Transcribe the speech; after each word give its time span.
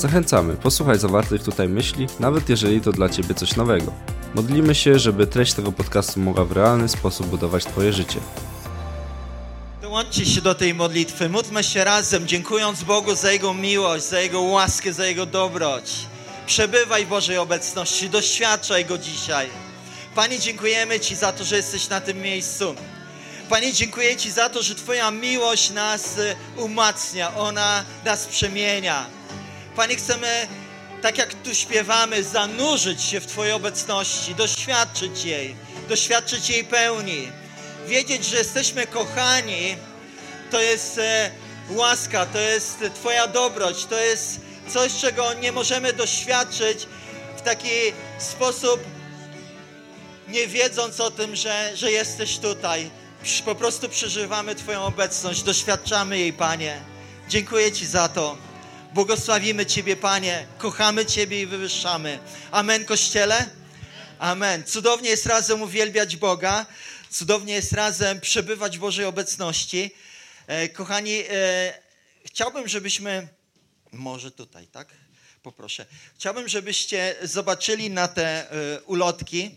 Zachęcamy, 0.00 0.56
posłuchaj 0.56 0.98
zawartych 0.98 1.42
tutaj 1.42 1.68
myśli, 1.68 2.06
nawet 2.20 2.48
jeżeli 2.48 2.80
to 2.80 2.92
dla 2.92 3.08
Ciebie 3.08 3.34
coś 3.34 3.56
nowego. 3.56 3.92
Modlimy 4.34 4.74
się, 4.74 4.98
żeby 4.98 5.26
treść 5.26 5.52
tego 5.52 5.72
podcastu 5.72 6.20
mogła 6.20 6.44
w 6.44 6.52
realny 6.52 6.88
sposób 6.88 7.26
budować 7.26 7.64
Twoje 7.64 7.92
życie. 7.92 8.20
Dołączcie 9.82 10.26
się 10.26 10.40
do 10.40 10.54
tej 10.54 10.74
modlitwy. 10.74 11.28
Módlmy 11.28 11.64
się 11.64 11.84
razem, 11.84 12.26
dziękując 12.26 12.82
Bogu 12.82 13.14
za 13.14 13.32
Jego 13.32 13.54
miłość, 13.54 14.04
za 14.04 14.20
Jego 14.20 14.40
łaskę, 14.40 14.92
za 14.92 15.06
Jego 15.06 15.26
dobroć. 15.26 15.92
Przebywaj 16.46 17.06
Bożej 17.06 17.38
obecności, 17.38 18.10
doświadczaj 18.10 18.84
Go 18.84 18.98
dzisiaj. 18.98 19.48
Panie, 20.14 20.38
dziękujemy 20.38 21.00
Ci 21.00 21.16
za 21.16 21.32
to, 21.32 21.44
że 21.44 21.56
jesteś 21.56 21.88
na 21.88 22.00
tym 22.00 22.22
miejscu. 22.22 22.74
Panie, 23.48 23.72
dziękuję 23.72 24.16
Ci 24.16 24.30
za 24.30 24.48
to, 24.48 24.62
że 24.62 24.74
Twoja 24.74 25.10
miłość 25.10 25.70
nas 25.70 26.18
y, 26.18 26.36
umacnia, 26.56 27.34
ona 27.34 27.84
nas 28.04 28.26
przemienia. 28.26 29.19
Panie, 29.80 29.96
chcemy 29.96 30.48
tak 31.02 31.18
jak 31.18 31.34
tu 31.34 31.54
śpiewamy, 31.54 32.24
zanurzyć 32.24 33.02
się 33.02 33.20
w 33.20 33.26
Twojej 33.26 33.52
obecności, 33.52 34.34
doświadczyć 34.34 35.24
jej, 35.24 35.56
doświadczyć 35.88 36.50
jej 36.50 36.64
pełni. 36.64 37.32
Wiedzieć, 37.86 38.24
że 38.24 38.36
jesteśmy 38.36 38.86
kochani, 38.86 39.76
to 40.50 40.60
jest 40.60 40.98
e, 40.98 41.30
łaska, 41.70 42.26
to 42.26 42.38
jest 42.38 42.78
Twoja 42.94 43.26
dobroć, 43.26 43.84
to 43.84 43.98
jest 43.98 44.40
coś, 44.68 44.94
czego 45.00 45.34
nie 45.34 45.52
możemy 45.52 45.92
doświadczyć 45.92 46.86
w 47.36 47.42
taki 47.42 47.70
sposób, 48.18 48.80
nie 50.28 50.46
wiedząc 50.46 51.00
o 51.00 51.10
tym, 51.10 51.36
że, 51.36 51.76
że 51.76 51.92
jesteś 51.92 52.38
tutaj. 52.38 52.90
Po 53.44 53.54
prostu 53.54 53.88
przeżywamy 53.88 54.54
Twoją 54.54 54.84
obecność, 54.84 55.42
doświadczamy 55.42 56.18
jej, 56.18 56.32
Panie. 56.32 56.80
Dziękuję 57.28 57.72
Ci 57.72 57.86
za 57.86 58.08
to. 58.08 58.49
Błogosławimy 58.94 59.66
Ciebie, 59.66 59.96
Panie. 59.96 60.46
Kochamy 60.58 61.06
Ciebie 61.06 61.42
i 61.42 61.46
wywyższamy. 61.46 62.18
Amen, 62.50 62.84
Kościele? 62.84 63.50
Amen. 64.18 64.64
Cudownie 64.64 65.10
jest 65.10 65.26
razem 65.26 65.62
uwielbiać 65.62 66.16
Boga. 66.16 66.66
Cudownie 67.10 67.54
jest 67.54 67.72
razem 67.72 68.20
przebywać 68.20 68.76
w 68.78 68.80
Bożej 68.80 69.04
obecności. 69.04 69.94
E, 70.46 70.68
kochani, 70.68 71.22
e, 71.30 71.78
chciałbym, 72.24 72.68
żebyśmy... 72.68 73.28
Może 73.92 74.30
tutaj, 74.30 74.66
tak? 74.66 74.88
Poproszę. 75.42 75.86
Chciałbym, 76.14 76.48
żebyście 76.48 77.16
zobaczyli 77.22 77.90
na 77.90 78.08
te 78.08 78.50
e, 78.50 78.80
ulotki. 78.82 79.54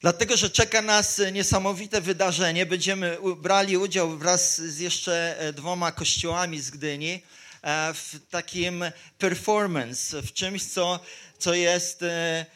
Dlatego, 0.00 0.36
że 0.36 0.50
czeka 0.50 0.82
nas 0.82 1.20
niesamowite 1.32 2.00
wydarzenie. 2.00 2.66
Będziemy 2.66 3.18
brali 3.36 3.76
udział 3.76 4.18
wraz 4.18 4.60
z 4.60 4.78
jeszcze 4.78 5.38
dwoma 5.56 5.92
kościołami 5.92 6.60
z 6.60 6.70
Gdyni 6.70 7.22
w 7.94 8.20
takim 8.30 8.84
performance, 9.18 10.22
w 10.22 10.32
czymś, 10.32 10.64
co, 10.64 11.00
co 11.38 11.54
jest 11.54 12.02
e, 12.02 12.46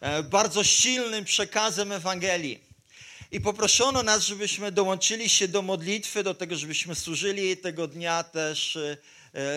e, 0.00 0.22
bardzo 0.22 0.64
silnym 0.64 1.24
przekazem 1.24 1.92
Ewangelii. 1.92 2.60
I 3.32 3.40
poproszono 3.40 4.02
nas, 4.02 4.22
żebyśmy 4.22 4.72
dołączyli 4.72 5.28
się 5.28 5.48
do 5.48 5.62
modlitwy, 5.62 6.22
do 6.22 6.34
tego, 6.34 6.56
żebyśmy 6.56 6.94
służyli 6.94 7.56
tego 7.56 7.88
dnia 7.88 8.22
też 8.22 8.78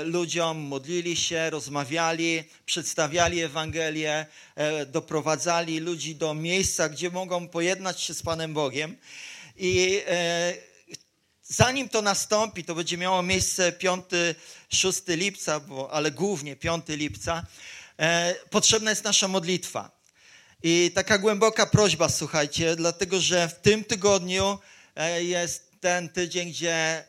ludziom, 0.04 0.58
modlili 0.58 1.16
się, 1.16 1.50
rozmawiali, 1.50 2.44
przedstawiali 2.66 3.42
Ewangelię, 3.42 4.26
doprowadzali 4.88 5.80
ludzi 5.80 6.16
do 6.16 6.34
miejsca, 6.34 6.90
gdzie 6.90 7.10
mogą 7.10 7.48
pojednać 7.48 8.02
się 8.02 8.14
z 8.14 8.24
Panem 8.24 8.54
Bogiem. 8.54 8.98
I 9.58 10.02
zanim 11.50 11.90
to 11.90 12.02
nastąpi, 12.02 12.64
to 12.64 12.76
będzie 12.76 12.98
miało 12.98 13.24
miejsce 13.24 13.72
5-6 13.72 15.18
lipca, 15.18 15.60
bo, 15.60 15.92
ale 15.92 16.12
głównie 16.12 16.56
5 16.56 16.86
lipca, 16.88 17.46
e, 17.98 18.36
potrzebna 18.50 18.90
jest 18.90 19.04
nasza 19.04 19.28
modlitwa. 19.28 20.00
I 20.64 20.92
taka 20.96 21.18
głęboka 21.18 21.66
prośba, 21.66 22.10
słuchajcie, 22.10 22.76
dlatego 22.76 23.20
że 23.20 23.50
w 23.50 23.54
tym 23.54 23.84
tygodniu 23.84 24.60
e, 24.96 25.24
jest 25.24 25.72
ten 25.80 26.10
tydzień, 26.10 26.50
gdzie 26.50 27.04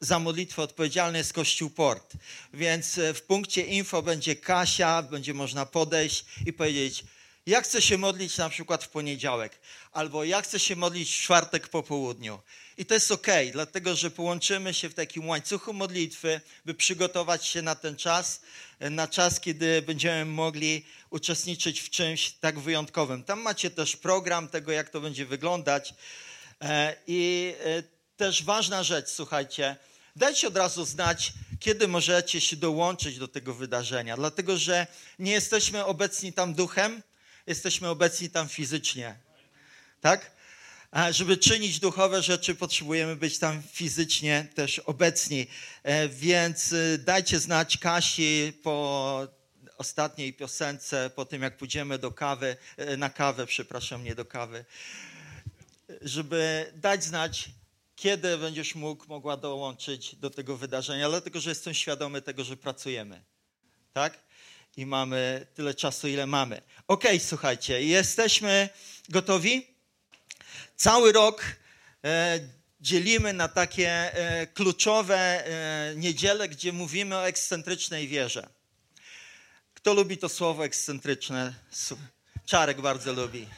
za 0.00 0.18
modlitwę 0.18 0.62
odpowiedzialny 0.62 1.18
jest 1.18 1.32
Kościół 1.32 1.70
Port. 1.70 2.12
Więc 2.54 2.98
e, 2.98 3.14
w 3.14 3.22
punkcie 3.22 3.62
info 3.62 4.02
będzie 4.02 4.36
Kasia, 4.36 5.02
będzie 5.02 5.34
można 5.34 5.66
podejść 5.66 6.24
i 6.46 6.52
powiedzieć, 6.52 7.04
ja 7.46 7.62
chcę 7.62 7.82
się 7.82 7.98
modlić 7.98 8.38
na 8.38 8.48
przykład 8.48 8.84
w 8.84 8.88
poniedziałek, 8.88 9.58
albo 9.92 10.24
ja 10.24 10.42
chcę 10.42 10.58
się 10.58 10.76
modlić 10.76 11.14
w 11.14 11.22
czwartek 11.22 11.68
po 11.68 11.82
południu. 11.82 12.38
I 12.78 12.86
to 12.86 12.94
jest 12.94 13.12
ok, 13.12 13.26
dlatego 13.52 13.96
że 13.96 14.10
połączymy 14.10 14.74
się 14.74 14.88
w 14.88 14.94
takim 14.94 15.28
łańcuchu 15.28 15.72
modlitwy, 15.72 16.40
by 16.64 16.74
przygotować 16.74 17.46
się 17.46 17.62
na 17.62 17.74
ten 17.74 17.96
czas, 17.96 18.40
na 18.80 19.08
czas, 19.08 19.40
kiedy 19.40 19.82
będziemy 19.82 20.24
mogli 20.24 20.84
uczestniczyć 21.10 21.80
w 21.80 21.90
czymś 21.90 22.32
tak 22.32 22.58
wyjątkowym. 22.58 23.24
Tam 23.24 23.40
macie 23.40 23.70
też 23.70 23.96
program 23.96 24.48
tego, 24.48 24.72
jak 24.72 24.90
to 24.90 25.00
będzie 25.00 25.26
wyglądać. 25.26 25.94
E, 26.60 26.96
I 27.06 27.54
e, 27.64 27.82
też 28.16 28.44
ważna 28.44 28.82
rzecz, 28.82 29.08
słuchajcie, 29.08 29.76
dajcie 30.16 30.48
od 30.48 30.56
razu 30.56 30.84
znać, 30.84 31.32
kiedy 31.60 31.88
możecie 31.88 32.40
się 32.40 32.56
dołączyć 32.56 33.18
do 33.18 33.28
tego 33.28 33.54
wydarzenia, 33.54 34.16
dlatego 34.16 34.56
że 34.56 34.86
nie 35.18 35.32
jesteśmy 35.32 35.84
obecni 35.84 36.32
tam 36.32 36.54
duchem, 36.54 37.02
jesteśmy 37.46 37.88
obecni 37.88 38.30
tam 38.30 38.48
fizycznie. 38.48 39.16
Tak? 40.00 40.30
A 40.92 41.12
żeby 41.12 41.36
czynić 41.36 41.80
duchowe 41.80 42.22
rzeczy, 42.22 42.54
potrzebujemy 42.54 43.16
być 43.16 43.38
tam 43.38 43.62
fizycznie 43.72 44.46
też 44.54 44.78
obecni. 44.78 45.46
E, 45.82 46.08
więc 46.08 46.72
y, 46.72 46.98
dajcie 46.98 47.38
znać 47.38 47.78
Kasi 47.78 48.52
po 48.62 49.28
ostatniej 49.78 50.32
piosence, 50.32 51.10
po 51.14 51.24
tym 51.24 51.42
jak 51.42 51.56
pójdziemy 51.56 51.98
do 51.98 52.10
kawy, 52.10 52.56
e, 52.76 52.96
na 52.96 53.10
kawę, 53.10 53.46
przepraszam, 53.46 54.04
nie 54.04 54.14
do 54.14 54.24
kawy, 54.24 54.64
żeby 56.02 56.72
dać 56.76 57.04
znać, 57.04 57.48
kiedy 57.96 58.38
będziesz 58.38 58.74
mógł, 58.74 59.06
mogła 59.08 59.36
dołączyć 59.36 60.16
do 60.16 60.30
tego 60.30 60.56
wydarzenia, 60.56 61.08
dlatego 61.08 61.40
że 61.40 61.50
jestem 61.50 61.74
świadomy 61.74 62.22
tego, 62.22 62.44
że 62.44 62.56
pracujemy. 62.56 63.22
Tak? 63.92 64.18
I 64.76 64.86
mamy 64.86 65.46
tyle 65.54 65.74
czasu, 65.74 66.08
ile 66.08 66.26
mamy. 66.26 66.62
Ok, 66.88 67.04
słuchajcie, 67.18 67.82
jesteśmy 67.82 68.68
gotowi? 69.08 69.71
Cały 70.76 71.12
rok 71.12 71.44
e, 72.04 72.40
dzielimy 72.80 73.32
na 73.32 73.48
takie 73.48 73.88
e, 73.88 74.46
kluczowe 74.46 75.16
e, 75.16 75.96
niedziele, 75.96 76.48
gdzie 76.48 76.72
mówimy 76.72 77.16
o 77.16 77.26
ekscentrycznej 77.26 78.08
wierze. 78.08 78.48
Kto 79.74 79.94
lubi 79.94 80.18
to 80.18 80.28
słowo 80.28 80.64
ekscentryczne? 80.64 81.54
Czarek 82.46 82.80
bardzo 82.80 83.12
lubi. 83.12 83.48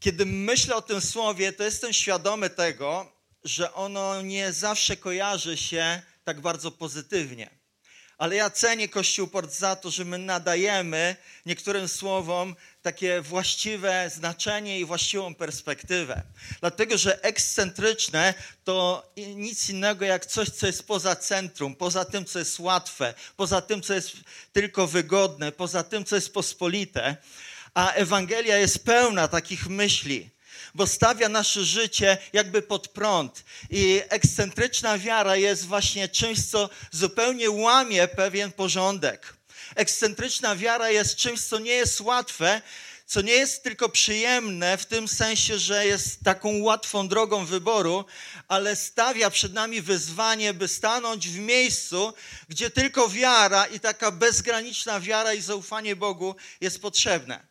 Kiedy 0.00 0.26
myślę 0.26 0.76
o 0.76 0.82
tym 0.82 1.00
słowie, 1.00 1.52
to 1.52 1.64
jestem 1.64 1.92
świadomy 1.92 2.50
tego, 2.50 3.12
że 3.44 3.74
ono 3.74 4.22
nie 4.22 4.52
zawsze 4.52 4.96
kojarzy 4.96 5.56
się 5.56 6.02
tak 6.24 6.40
bardzo 6.40 6.70
pozytywnie. 6.70 7.59
Ale 8.20 8.36
ja 8.36 8.50
cenię 8.50 8.88
Kościół 8.88 9.28
Port 9.28 9.52
za 9.52 9.76
to, 9.76 9.90
że 9.90 10.04
my 10.04 10.18
nadajemy 10.18 11.16
niektórym 11.46 11.88
słowom 11.88 12.56
takie 12.82 13.20
właściwe 13.20 14.10
znaczenie 14.14 14.80
i 14.80 14.84
właściwą 14.84 15.34
perspektywę. 15.34 16.22
Dlatego, 16.60 16.98
że 16.98 17.22
ekscentryczne 17.22 18.34
to 18.64 19.06
nic 19.16 19.70
innego 19.70 20.04
jak 20.04 20.26
coś, 20.26 20.48
co 20.48 20.66
jest 20.66 20.86
poza 20.86 21.16
centrum, 21.16 21.74
poza 21.74 22.04
tym, 22.04 22.24
co 22.24 22.38
jest 22.38 22.58
łatwe, 22.58 23.14
poza 23.36 23.60
tym, 23.60 23.82
co 23.82 23.94
jest 23.94 24.12
tylko 24.52 24.86
wygodne, 24.86 25.52
poza 25.52 25.82
tym, 25.82 26.04
co 26.04 26.14
jest 26.14 26.32
pospolite. 26.34 27.16
A 27.74 27.92
Ewangelia 27.92 28.56
jest 28.56 28.84
pełna 28.84 29.28
takich 29.28 29.66
myśli 29.66 30.30
bo 30.74 30.86
stawia 30.86 31.28
nasze 31.28 31.64
życie 31.64 32.18
jakby 32.32 32.62
pod 32.62 32.88
prąd. 32.88 33.44
I 33.70 34.02
ekscentryczna 34.08 34.98
wiara 34.98 35.36
jest 35.36 35.66
właśnie 35.66 36.08
czymś, 36.08 36.46
co 36.50 36.70
zupełnie 36.90 37.50
łamie 37.50 38.08
pewien 38.08 38.52
porządek. 38.52 39.34
Ekscentryczna 39.74 40.56
wiara 40.56 40.90
jest 40.90 41.16
czymś, 41.16 41.40
co 41.40 41.58
nie 41.58 41.72
jest 41.72 42.00
łatwe, 42.00 42.62
co 43.10 43.20
nie 43.20 43.32
jest 43.32 43.62
tylko 43.62 43.88
przyjemne 43.88 44.78
w 44.78 44.86
tym 44.86 45.08
sensie, 45.08 45.58
że 45.58 45.86
jest 45.86 46.24
taką 46.24 46.62
łatwą 46.62 47.08
drogą 47.08 47.46
wyboru, 47.46 48.04
ale 48.48 48.76
stawia 48.76 49.30
przed 49.30 49.52
nami 49.52 49.82
wyzwanie, 49.82 50.54
by 50.54 50.68
stanąć 50.68 51.28
w 51.28 51.38
miejscu, 51.38 52.12
gdzie 52.48 52.70
tylko 52.70 53.08
wiara 53.08 53.66
i 53.66 53.80
taka 53.80 54.10
bezgraniczna 54.10 55.00
wiara 55.00 55.34
i 55.34 55.40
zaufanie 55.40 55.96
Bogu 55.96 56.34
jest 56.60 56.82
potrzebne. 56.82 57.49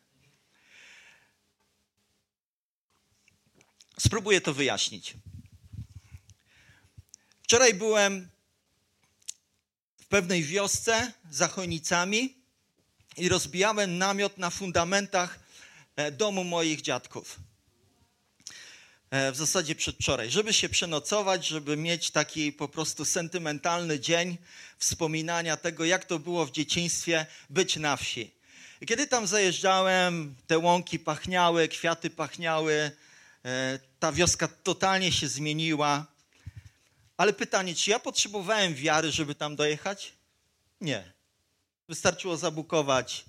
Spróbuję 4.00 4.40
to 4.40 4.54
wyjaśnić. 4.54 5.14
Wczoraj 7.42 7.74
byłem 7.74 8.28
w 10.00 10.06
pewnej 10.06 10.44
wiosce 10.44 11.12
za 11.30 11.48
Chojnicami 11.48 12.36
i 13.16 13.28
rozbijałem 13.28 13.98
namiot 13.98 14.38
na 14.38 14.50
fundamentach 14.50 15.40
e, 15.96 16.12
domu 16.12 16.44
moich 16.44 16.80
dziadków. 16.80 17.40
E, 19.10 19.32
w 19.32 19.36
zasadzie 19.36 19.74
przedwczoraj, 19.74 20.30
żeby 20.30 20.52
się 20.52 20.68
przenocować, 20.68 21.46
żeby 21.46 21.76
mieć 21.76 22.10
taki 22.10 22.52
po 22.52 22.68
prostu 22.68 23.04
sentymentalny 23.04 24.00
dzień 24.00 24.38
wspominania 24.78 25.56
tego, 25.56 25.84
jak 25.84 26.04
to 26.04 26.18
było 26.18 26.46
w 26.46 26.50
dzieciństwie 26.50 27.26
być 27.50 27.76
na 27.76 27.96
wsi. 27.96 28.30
I 28.80 28.86
kiedy 28.86 29.06
tam 29.06 29.26
zajeżdżałem, 29.26 30.34
te 30.46 30.58
łąki 30.58 30.98
pachniały, 30.98 31.68
kwiaty 31.68 32.10
pachniały, 32.10 32.90
ta 33.98 34.12
wioska 34.12 34.48
totalnie 34.48 35.12
się 35.12 35.28
zmieniła. 35.28 36.06
Ale 37.16 37.32
pytanie, 37.32 37.74
czy 37.74 37.90
ja 37.90 37.98
potrzebowałem 37.98 38.74
wiary, 38.74 39.12
żeby 39.12 39.34
tam 39.34 39.56
dojechać? 39.56 40.12
Nie. 40.80 41.12
Wystarczyło 41.88 42.36
zabukować 42.36 43.24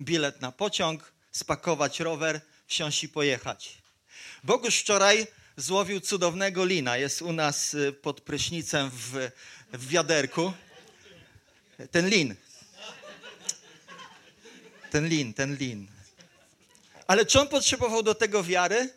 bilet 0.00 0.40
na 0.40 0.52
pociąg, 0.52 1.12
spakować 1.32 2.00
rower, 2.00 2.40
wsiąść 2.66 3.04
i 3.04 3.08
pojechać. 3.08 3.78
Bogusz 4.44 4.80
wczoraj 4.80 5.26
złowił 5.56 6.00
cudownego 6.00 6.64
lina. 6.64 6.96
Jest 6.96 7.22
u 7.22 7.32
nas 7.32 7.74
y, 7.74 7.92
pod 7.92 8.20
prysznicem 8.20 8.90
w, 8.90 9.30
w 9.72 9.88
wiaderku. 9.88 10.52
Ten 11.90 12.08
lin. 12.08 12.34
Ten 14.90 15.08
lin, 15.08 15.34
ten 15.34 15.56
lin. 15.56 15.88
Ale 17.06 17.26
czy 17.26 17.40
on 17.40 17.48
potrzebował 17.48 18.02
do 18.02 18.14
tego 18.14 18.44
wiary? 18.44 18.90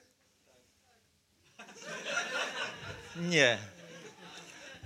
Nie. 3.20 3.58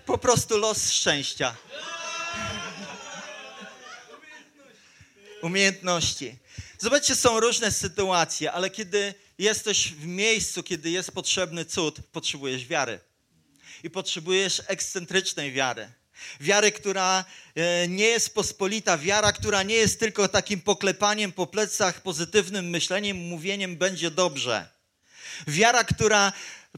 Po 0.05 0.17
prostu 0.17 0.57
los 0.57 0.91
szczęścia. 0.91 1.55
Umiejętności. 5.41 6.35
Zobaczcie, 6.79 7.15
są 7.15 7.39
różne 7.39 7.71
sytuacje, 7.71 8.51
ale 8.51 8.69
kiedy 8.69 9.13
jesteś 9.37 9.93
w 9.93 10.05
miejscu, 10.05 10.63
kiedy 10.63 10.89
jest 10.89 11.11
potrzebny 11.11 11.65
cud, 11.65 11.99
potrzebujesz 12.11 12.65
wiary. 12.65 12.99
I 13.83 13.89
potrzebujesz 13.89 14.61
ekscentrycznej 14.67 15.51
wiary. 15.51 15.91
Wiary, 16.39 16.71
która 16.71 17.25
e, 17.55 17.87
nie 17.87 18.05
jest 18.05 18.33
pospolita, 18.33 18.97
wiara, 18.97 19.31
która 19.31 19.63
nie 19.63 19.75
jest 19.75 19.99
tylko 19.99 20.27
takim 20.27 20.61
poklepaniem 20.61 21.31
po 21.31 21.47
plecach, 21.47 22.01
pozytywnym 22.01 22.69
myśleniem, 22.69 23.17
mówieniem 23.17 23.77
będzie 23.77 24.11
dobrze. 24.11 24.72
Wiara, 25.47 25.83
która 25.83 26.31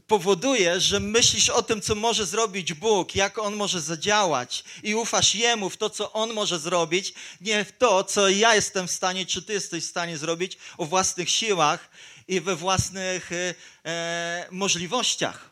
powoduje, 0.06 0.80
że 0.80 1.00
myślisz 1.00 1.48
o 1.48 1.62
tym, 1.62 1.80
co 1.80 1.94
może 1.94 2.26
zrobić 2.26 2.74
Bóg, 2.74 3.14
jak 3.14 3.38
On 3.38 3.56
może 3.56 3.80
zadziałać 3.80 4.64
i 4.82 4.94
ufasz 4.94 5.34
Jemu 5.34 5.70
w 5.70 5.76
to, 5.76 5.90
co 5.90 6.12
On 6.12 6.32
może 6.32 6.58
zrobić, 6.58 7.14
nie 7.40 7.64
w 7.64 7.72
to, 7.72 8.04
co 8.04 8.28
ja 8.28 8.54
jestem 8.54 8.88
w 8.88 8.90
stanie, 8.90 9.26
czy 9.26 9.42
Ty 9.42 9.52
jesteś 9.52 9.84
w 9.84 9.88
stanie 9.88 10.18
zrobić 10.18 10.58
o 10.78 10.86
własnych 10.86 11.30
siłach 11.30 11.90
i 12.28 12.40
we 12.40 12.56
własnych 12.56 13.32
e, 13.32 13.54
e 13.86 14.46
możliwościach. 14.50 15.50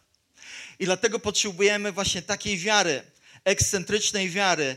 I 0.79 0.85
dlatego 0.85 1.19
potrzebujemy 1.19 1.93
właśnie 1.93 2.23
takiej 2.23 2.59
wiary, 2.59 3.03
ekscentrycznej 3.45 4.31
wiary. 4.31 4.77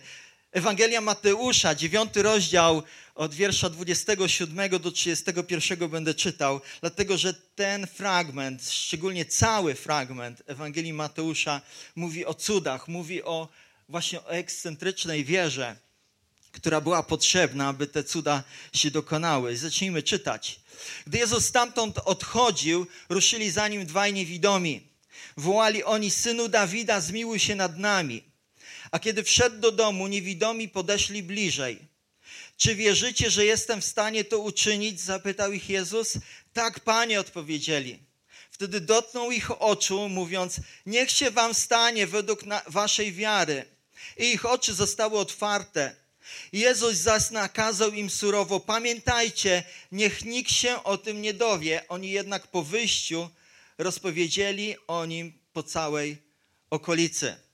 Ewangelia 0.58 1.02
Mateusza, 1.02 1.76
dziewiąty 1.76 2.24
rozdział, 2.24 2.84
od 3.16 3.34
wiersza 3.34 3.70
27 3.70 4.70
do 4.80 4.92
31 4.92 5.90
będę 5.90 6.14
czytał, 6.14 6.62
dlatego 6.82 7.18
że 7.18 7.34
ten 7.34 7.88
fragment, 7.88 8.70
szczególnie 8.70 9.26
cały 9.26 9.76
fragment 9.76 10.44
Ewangelii 10.48 10.94
Mateusza, 10.94 11.62
mówi 11.96 12.26
o 12.26 12.34
cudach, 12.34 12.88
mówi 12.88 13.24
o 13.24 13.48
właśnie 13.90 14.22
o 14.22 14.30
ekscentrycznej 14.30 15.26
wierze, 15.26 15.76
która 16.52 16.82
była 16.82 17.04
potrzebna, 17.04 17.68
aby 17.68 17.88
te 17.88 18.04
cuda 18.04 18.44
się 18.74 18.92
dokonały. 18.92 19.58
Zacznijmy 19.58 20.04
czytać. 20.04 20.60
Gdy 21.08 21.18
Jezus 21.18 21.46
stamtąd 21.46 21.98
odchodził, 22.06 22.88
ruszyli 23.10 23.52
za 23.52 23.68
nim 23.68 23.86
dwaj 23.86 24.14
niewidomi. 24.14 24.88
Wołali 25.38 25.84
oni, 25.84 26.12
synu 26.12 26.48
Dawida, 26.48 27.02
zmiłuj 27.02 27.40
się 27.40 27.56
nad 27.56 27.78
nami. 27.78 28.27
A 28.92 29.00
kiedy 29.00 29.24
wszedł 29.24 29.60
do 29.60 29.72
domu, 29.72 30.08
niewidomi 30.08 30.70
podeszli 30.70 31.24
bliżej. 31.24 31.80
Czy 32.58 32.76
wierzycie, 32.76 33.30
że 33.30 33.46
jestem 33.46 33.82
w 33.82 33.86
stanie 33.86 34.24
to 34.24 34.40
uczynić? 34.40 35.02
Zapytał 35.02 35.52
ich 35.52 35.70
Jezus. 35.70 36.18
Tak, 36.54 36.80
panie, 36.80 37.20
odpowiedzieli. 37.20 38.00
Wtedy 38.52 38.82
dotknął 38.82 39.32
ich 39.32 39.62
oczu, 39.62 40.10
mówiąc: 40.10 40.60
Niech 40.86 41.12
się 41.12 41.32
wam 41.32 41.54
stanie 41.54 42.08
według 42.08 42.44
waszej 42.68 43.14
wiary. 43.14 43.66
I 44.18 44.24
ich 44.24 44.46
oczy 44.46 44.74
zostały 44.74 45.20
otwarte. 45.20 45.96
Jezus 46.54 46.96
zaś 46.96 47.30
nakazał 47.30 47.92
im 47.92 48.10
surowo: 48.10 48.60
Pamiętajcie, 48.60 49.64
niech 49.92 50.26
nikt 50.26 50.52
się 50.52 50.84
o 50.84 50.98
tym 50.98 51.22
nie 51.22 51.34
dowie. 51.34 51.88
Oni 51.90 52.12
jednak 52.12 52.48
po 52.48 52.64
wyjściu 52.64 53.30
rozpowiedzieli 53.78 54.76
o 54.88 55.06
nim 55.06 55.34
po 55.54 55.64
całej 55.64 56.18
okolicy. 56.70 57.47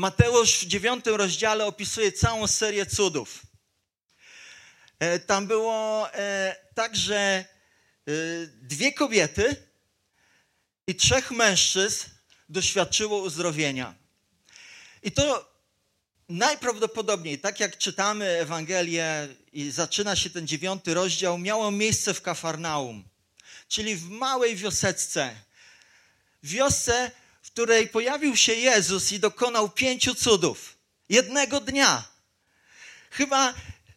Mateusz 0.00 0.58
w 0.58 0.66
dziewiątym 0.66 1.14
rozdziale 1.14 1.66
opisuje 1.66 2.12
całą 2.12 2.46
serię 2.46 2.86
cudów. 2.86 3.42
E, 4.98 5.18
tam 5.18 5.46
było 5.46 6.08
e, 6.14 6.56
także 6.74 7.16
e, 7.16 7.44
dwie 8.46 8.92
kobiety 8.92 9.56
i 10.86 10.94
trzech 10.94 11.30
mężczyzn 11.30 12.10
doświadczyło 12.48 13.18
uzdrowienia. 13.18 13.94
I 15.02 15.12
to 15.12 15.52
najprawdopodobniej, 16.28 17.38
tak 17.38 17.60
jak 17.60 17.78
czytamy 17.78 18.24
Ewangelię 18.24 19.28
i 19.52 19.70
zaczyna 19.70 20.16
się 20.16 20.30
ten 20.30 20.46
dziewiąty 20.46 20.94
rozdział, 20.94 21.38
miało 21.38 21.70
miejsce 21.70 22.14
w 22.14 22.22
Kafarnaum, 22.22 23.04
czyli 23.68 23.96
w 23.96 24.08
małej 24.08 24.56
wioseczce. 24.56 25.36
Wiosce, 26.42 27.10
w 27.50 27.52
której 27.52 27.88
pojawił 27.88 28.36
się 28.36 28.54
Jezus 28.54 29.12
i 29.12 29.20
dokonał 29.20 29.68
pięciu 29.68 30.14
cudów. 30.14 30.76
Jednego 31.08 31.60
dnia. 31.60 32.04
Chyba 33.10 33.54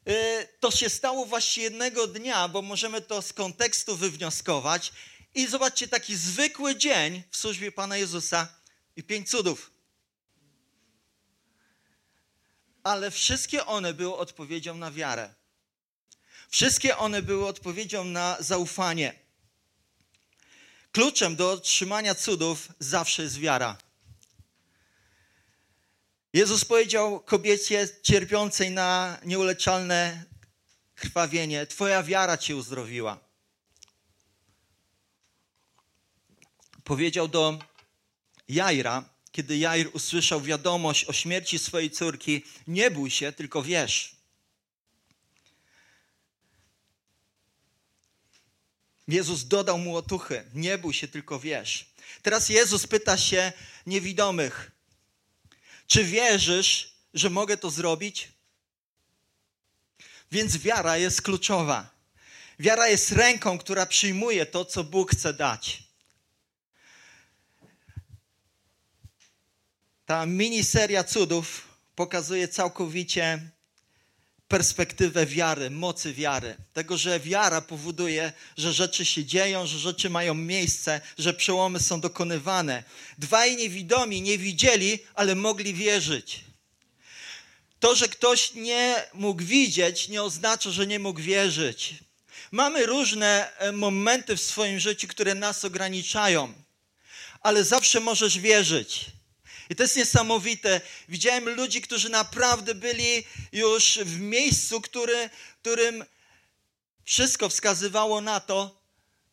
Y, 0.07 0.47
to 0.59 0.71
się 0.71 0.89
stało 0.89 1.25
właśnie 1.25 1.63
jednego 1.63 2.07
dnia, 2.07 2.47
bo 2.47 2.61
możemy 2.61 3.01
to 3.01 3.21
z 3.21 3.33
kontekstu 3.33 3.97
wywnioskować. 3.97 4.93
I 5.35 5.47
zobaczcie, 5.47 5.87
taki 5.87 6.15
zwykły 6.15 6.75
dzień 6.75 7.23
w 7.31 7.37
służbie 7.37 7.71
Pana 7.71 7.97
Jezusa 7.97 8.47
i 8.95 9.03
pięć 9.03 9.29
cudów. 9.29 9.71
Ale 12.83 13.11
wszystkie 13.11 13.65
one 13.65 13.93
były 13.93 14.17
odpowiedzią 14.17 14.77
na 14.77 14.91
wiarę. 14.91 15.33
Wszystkie 16.49 16.97
one 16.97 17.21
były 17.21 17.47
odpowiedzią 17.47 18.03
na 18.03 18.37
zaufanie. 18.39 19.22
Kluczem 20.93 21.35
do 21.35 21.51
otrzymania 21.51 22.15
cudów 22.15 22.67
zawsze 22.79 23.23
jest 23.23 23.39
wiara. 23.39 23.77
Jezus 26.33 26.65
powiedział 26.65 27.19
kobiecie 27.19 27.87
cierpiącej 28.03 28.71
na 28.71 29.17
nieuleczalne 29.25 30.25
krwawienie: 30.95 31.65
Twoja 31.67 32.03
wiara 32.03 32.37
cię 32.37 32.55
uzdrowiła. 32.55 33.19
Powiedział 36.83 37.27
do 37.27 37.59
Jaira, 38.47 39.09
kiedy 39.31 39.57
Jair 39.57 39.89
usłyszał 39.93 40.41
wiadomość 40.41 41.05
o 41.05 41.13
śmierci 41.13 41.59
swojej 41.59 41.91
córki: 41.91 42.43
Nie 42.67 42.91
bój 42.91 43.11
się, 43.11 43.31
tylko 43.31 43.63
wiesz. 43.63 44.15
Jezus 49.07 49.47
dodał 49.47 49.77
mu 49.77 49.95
otuchy: 49.95 50.43
Nie 50.53 50.77
bój 50.77 50.93
się, 50.93 51.07
tylko 51.07 51.39
wiesz. 51.39 51.85
Teraz 52.21 52.49
Jezus 52.49 52.87
pyta 52.87 53.17
się 53.17 53.53
niewidomych: 53.85 54.71
czy 55.87 56.03
wierzysz, 56.03 56.93
że 57.13 57.29
mogę 57.29 57.57
to 57.57 57.69
zrobić? 57.69 58.31
Więc 60.31 60.57
wiara 60.57 60.97
jest 60.97 61.21
kluczowa. 61.21 61.89
Wiara 62.59 62.87
jest 62.87 63.11
ręką, 63.11 63.57
która 63.57 63.85
przyjmuje 63.85 64.45
to, 64.45 64.65
co 64.65 64.83
Bóg 64.83 65.11
chce 65.11 65.33
dać. 65.33 65.83
Ta 70.05 70.25
miniseria 70.25 71.03
cudów 71.03 71.67
pokazuje 71.95 72.47
całkowicie 72.47 73.49
perspektywę 74.53 75.25
wiary, 75.25 75.69
mocy 75.69 76.13
wiary. 76.13 76.55
Tego, 76.73 76.97
że 76.97 77.19
wiara 77.19 77.61
powoduje, 77.61 78.33
że 78.57 78.73
rzeczy 78.73 79.05
się 79.05 79.25
dzieją, 79.25 79.67
że 79.67 79.79
rzeczy 79.79 80.09
mają 80.09 80.33
miejsce, 80.33 81.01
że 81.17 81.33
przełomy 81.33 81.79
są 81.79 82.01
dokonywane. 82.01 82.83
Dwaj 83.17 83.55
niewidomi 83.55 84.21
nie 84.21 84.37
widzieli, 84.37 84.99
ale 85.15 85.35
mogli 85.35 85.73
wierzyć. 85.73 86.39
To, 87.79 87.95
że 87.95 88.07
ktoś 88.07 88.53
nie 88.53 89.03
mógł 89.13 89.43
widzieć, 89.43 90.07
nie 90.07 90.23
oznacza, 90.23 90.71
że 90.71 90.87
nie 90.87 90.99
mógł 90.99 91.21
wierzyć. 91.21 91.95
Mamy 92.51 92.85
różne 92.85 93.57
e, 93.57 93.71
momenty 93.71 94.37
w 94.37 94.41
swoim 94.41 94.79
życiu, 94.79 95.07
które 95.07 95.35
nas 95.35 95.65
ograniczają, 95.65 96.53
ale 97.41 97.63
zawsze 97.63 97.99
możesz 97.99 98.39
wierzyć. 98.39 99.05
I 99.73 99.75
to 99.75 99.83
jest 99.83 99.95
niesamowite. 99.95 100.81
Widziałem 101.09 101.49
ludzi, 101.49 101.81
którzy 101.81 102.09
naprawdę 102.09 102.75
byli 102.75 103.23
już 103.51 103.99
w 104.05 104.19
miejscu, 104.19 104.81
który, 104.81 105.29
którym 105.61 106.05
wszystko 107.03 107.49
wskazywało 107.49 108.21
na 108.21 108.39
to, 108.39 108.81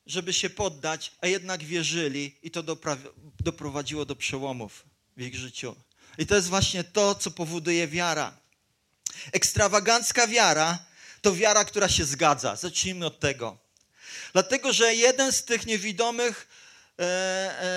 żeby 0.07 0.33
się 0.33 0.51
poddać, 0.51 1.13
a 1.21 1.27
jednak 1.27 1.65
wierzyli 1.65 2.37
i 2.43 2.51
to 2.51 2.63
doprowadziło 3.41 4.05
do 4.05 4.17
przełomów 4.17 4.85
w 5.17 5.23
ich 5.23 5.37
życiu. 5.37 5.77
I 6.19 6.27
to 6.27 6.35
jest 6.35 6.49
właśnie 6.49 6.85
to, 6.85 7.15
co 7.15 7.31
powoduje 7.31 7.89
wiara. 7.89 8.37
Ekstrawagancka 9.33 10.27
wiara 10.27 10.79
to 11.23 11.35
wiara, 11.35 11.65
która 11.65 11.89
się 11.89 12.05
zgadza. 12.05 12.57
Zacznijmy 12.57 13.07
od 13.07 13.21
tego. 13.21 13.59
Dlatego, 14.33 14.73
że 14.73 14.95
jeden 14.95 15.33
z 15.33 15.45
tych 15.45 15.67
niewidomych 15.67 16.49
e, 16.99 17.03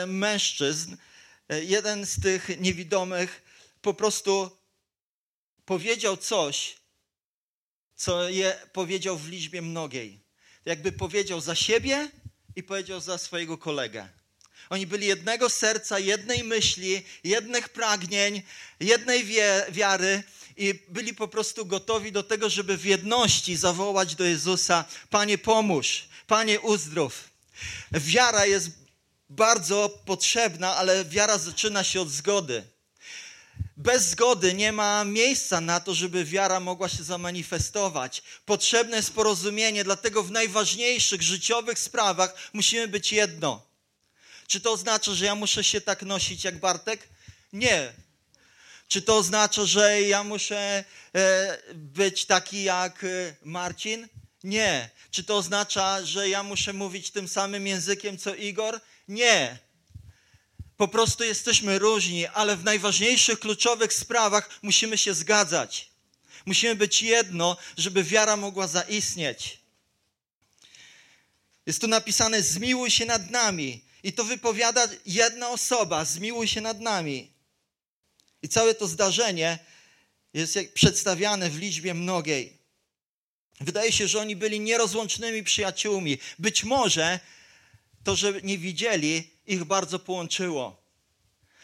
e, 0.01 0.05
mężczyzn, 0.05 0.95
jeden 1.49 2.05
z 2.05 2.21
tych 2.21 2.59
niewidomych 2.59 3.41
po 3.81 3.93
prostu 3.93 4.57
powiedział 5.65 6.17
coś, 6.17 6.75
co 7.95 8.29
je 8.29 8.59
powiedział 8.73 9.17
w 9.17 9.29
liczbie 9.29 9.61
mnogiej. 9.61 10.19
Jakby 10.65 10.91
powiedział 10.91 11.41
za 11.41 11.55
siebie 11.55 12.09
i 12.55 12.63
powiedział 12.63 13.01
za 13.01 13.17
swojego 13.17 13.57
kolegę. 13.57 14.09
Oni 14.69 14.87
byli 14.87 15.07
jednego 15.07 15.49
serca, 15.49 15.99
jednej 15.99 16.43
myśli, 16.43 17.03
jednych 17.23 17.69
pragnień, 17.69 18.41
jednej 18.79 19.25
wiary 19.69 20.23
i 20.57 20.79
byli 20.89 21.13
po 21.13 21.27
prostu 21.27 21.65
gotowi 21.65 22.11
do 22.11 22.23
tego, 22.23 22.49
żeby 22.49 22.77
w 22.77 22.85
jedności 22.85 23.55
zawołać 23.55 24.15
do 24.15 24.23
Jezusa: 24.23 24.85
Panie, 25.09 25.37
pomóż, 25.37 26.07
Panie, 26.27 26.59
uzdrów. 26.59 27.29
Wiara 27.91 28.45
jest 28.45 28.82
bardzo 29.35 29.89
potrzebna, 30.05 30.75
ale 30.75 31.05
wiara 31.05 31.37
zaczyna 31.37 31.83
się 31.83 32.01
od 32.01 32.09
zgody. 32.09 32.63
Bez 33.77 34.09
zgody 34.09 34.53
nie 34.53 34.71
ma 34.71 35.03
miejsca 35.03 35.61
na 35.61 35.79
to, 35.79 35.93
żeby 35.93 36.25
wiara 36.25 36.59
mogła 36.59 36.89
się 36.89 37.03
zamanifestować. 37.03 38.23
Potrzebne 38.45 38.97
jest 38.97 39.13
porozumienie, 39.13 39.83
dlatego 39.83 40.23
w 40.23 40.31
najważniejszych 40.31 41.21
życiowych 41.21 41.79
sprawach 41.79 42.35
musimy 42.53 42.87
być 42.87 43.11
jedno. 43.11 43.65
Czy 44.47 44.61
to 44.61 44.71
oznacza, 44.71 45.13
że 45.13 45.25
ja 45.25 45.35
muszę 45.35 45.63
się 45.63 45.81
tak 45.81 46.01
nosić 46.03 46.43
jak 46.43 46.59
Bartek? 46.59 47.09
Nie. 47.53 47.93
Czy 48.87 49.01
to 49.01 49.17
oznacza, 49.17 49.65
że 49.65 50.01
ja 50.01 50.23
muszę 50.23 50.83
e, 51.15 51.57
być 51.73 52.25
taki 52.25 52.63
jak 52.63 53.03
e, 53.03 53.35
Marcin? 53.43 54.07
Nie. 54.43 54.89
Czy 55.11 55.23
to 55.23 55.37
oznacza, 55.37 56.05
że 56.05 56.29
ja 56.29 56.43
muszę 56.43 56.73
mówić 56.73 57.11
tym 57.11 57.27
samym 57.27 57.67
językiem 57.67 58.17
co 58.17 58.35
Igor? 58.35 58.79
Nie. 59.07 59.57
Po 60.77 60.87
prostu 60.87 61.23
jesteśmy 61.23 61.79
różni, 61.79 62.27
ale 62.27 62.57
w 62.57 62.63
najważniejszych, 62.63 63.39
kluczowych 63.39 63.93
sprawach 63.93 64.49
musimy 64.61 64.97
się 64.97 65.13
zgadzać. 65.13 65.89
Musimy 66.45 66.75
być 66.75 67.01
jedno, 67.01 67.57
żeby 67.77 68.03
wiara 68.03 68.37
mogła 68.37 68.67
zaistnieć. 68.67 69.59
Jest 71.65 71.81
tu 71.81 71.87
napisane: 71.87 72.43
Zmiłuj 72.43 72.91
się 72.91 73.05
nad 73.05 73.31
nami. 73.31 73.85
I 74.03 74.13
to 74.13 74.23
wypowiada 74.23 74.87
jedna 75.05 75.49
osoba: 75.49 76.05
Zmiłuj 76.05 76.47
się 76.47 76.61
nad 76.61 76.79
nami. 76.79 77.31
I 78.41 78.49
całe 78.49 78.75
to 78.75 78.87
zdarzenie 78.87 79.59
jest 80.33 80.59
przedstawiane 80.73 81.49
w 81.49 81.57
liczbie 81.57 81.93
mnogiej. 81.93 82.57
Wydaje 83.61 83.91
się, 83.91 84.07
że 84.07 84.19
oni 84.19 84.35
byli 84.35 84.59
nierozłącznymi 84.59 85.43
przyjaciółmi. 85.43 86.17
Być 86.39 86.63
może 86.63 87.19
to, 88.03 88.15
że 88.15 88.41
nie 88.43 88.57
widzieli, 88.57 89.29
ich 89.45 89.63
bardzo 89.63 89.99
połączyło. 89.99 90.83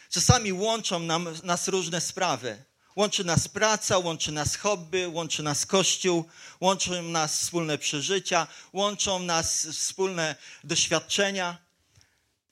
Czasami 0.10 0.53
łączą 0.53 1.00
nam, 1.00 1.29
nas 1.43 1.67
różne 1.67 2.01
sprawy. 2.01 2.63
Łączy 2.96 3.24
nas 3.24 3.48
praca, 3.48 3.98
łączy 3.98 4.31
nas 4.31 4.55
hobby, 4.55 5.08
łączy 5.08 5.43
nas 5.43 5.65
kościół, 5.65 6.29
łączą 6.62 7.03
nas 7.03 7.41
wspólne 7.41 7.77
przeżycia, 7.77 8.48
łączą 8.74 9.19
nas 9.19 9.67
wspólne 9.67 10.36
doświadczenia. 10.63 11.58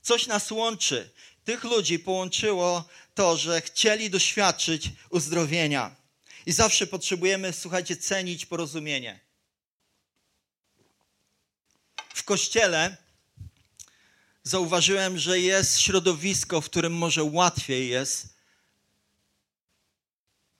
Coś 0.02 0.28
nas 0.28 0.52
łączy. 0.52 1.10
Tych 1.44 1.64
ludzi 1.64 2.00
połączyło 2.00 2.84
to, 3.16 3.38
że 3.38 3.62
chcieli 3.62 4.10
doświadczyć 4.10 4.90
uzdrowienia. 5.10 5.96
I 6.46 6.52
zawsze 6.52 6.88
potrzebujemy, 6.88 7.54
słuchajcie, 7.54 7.98
cenić 7.98 8.46
porozumienie. 8.46 9.20
W 12.14 12.24
kościele 12.24 12.98
zauważyłem, 14.48 15.18
że 15.18 15.40
jest 15.40 15.80
środowisko, 15.80 16.62
w 16.62 16.66
którym 16.66 16.94
może 16.94 17.24
łatwiej 17.24 17.90
jest 17.90 18.38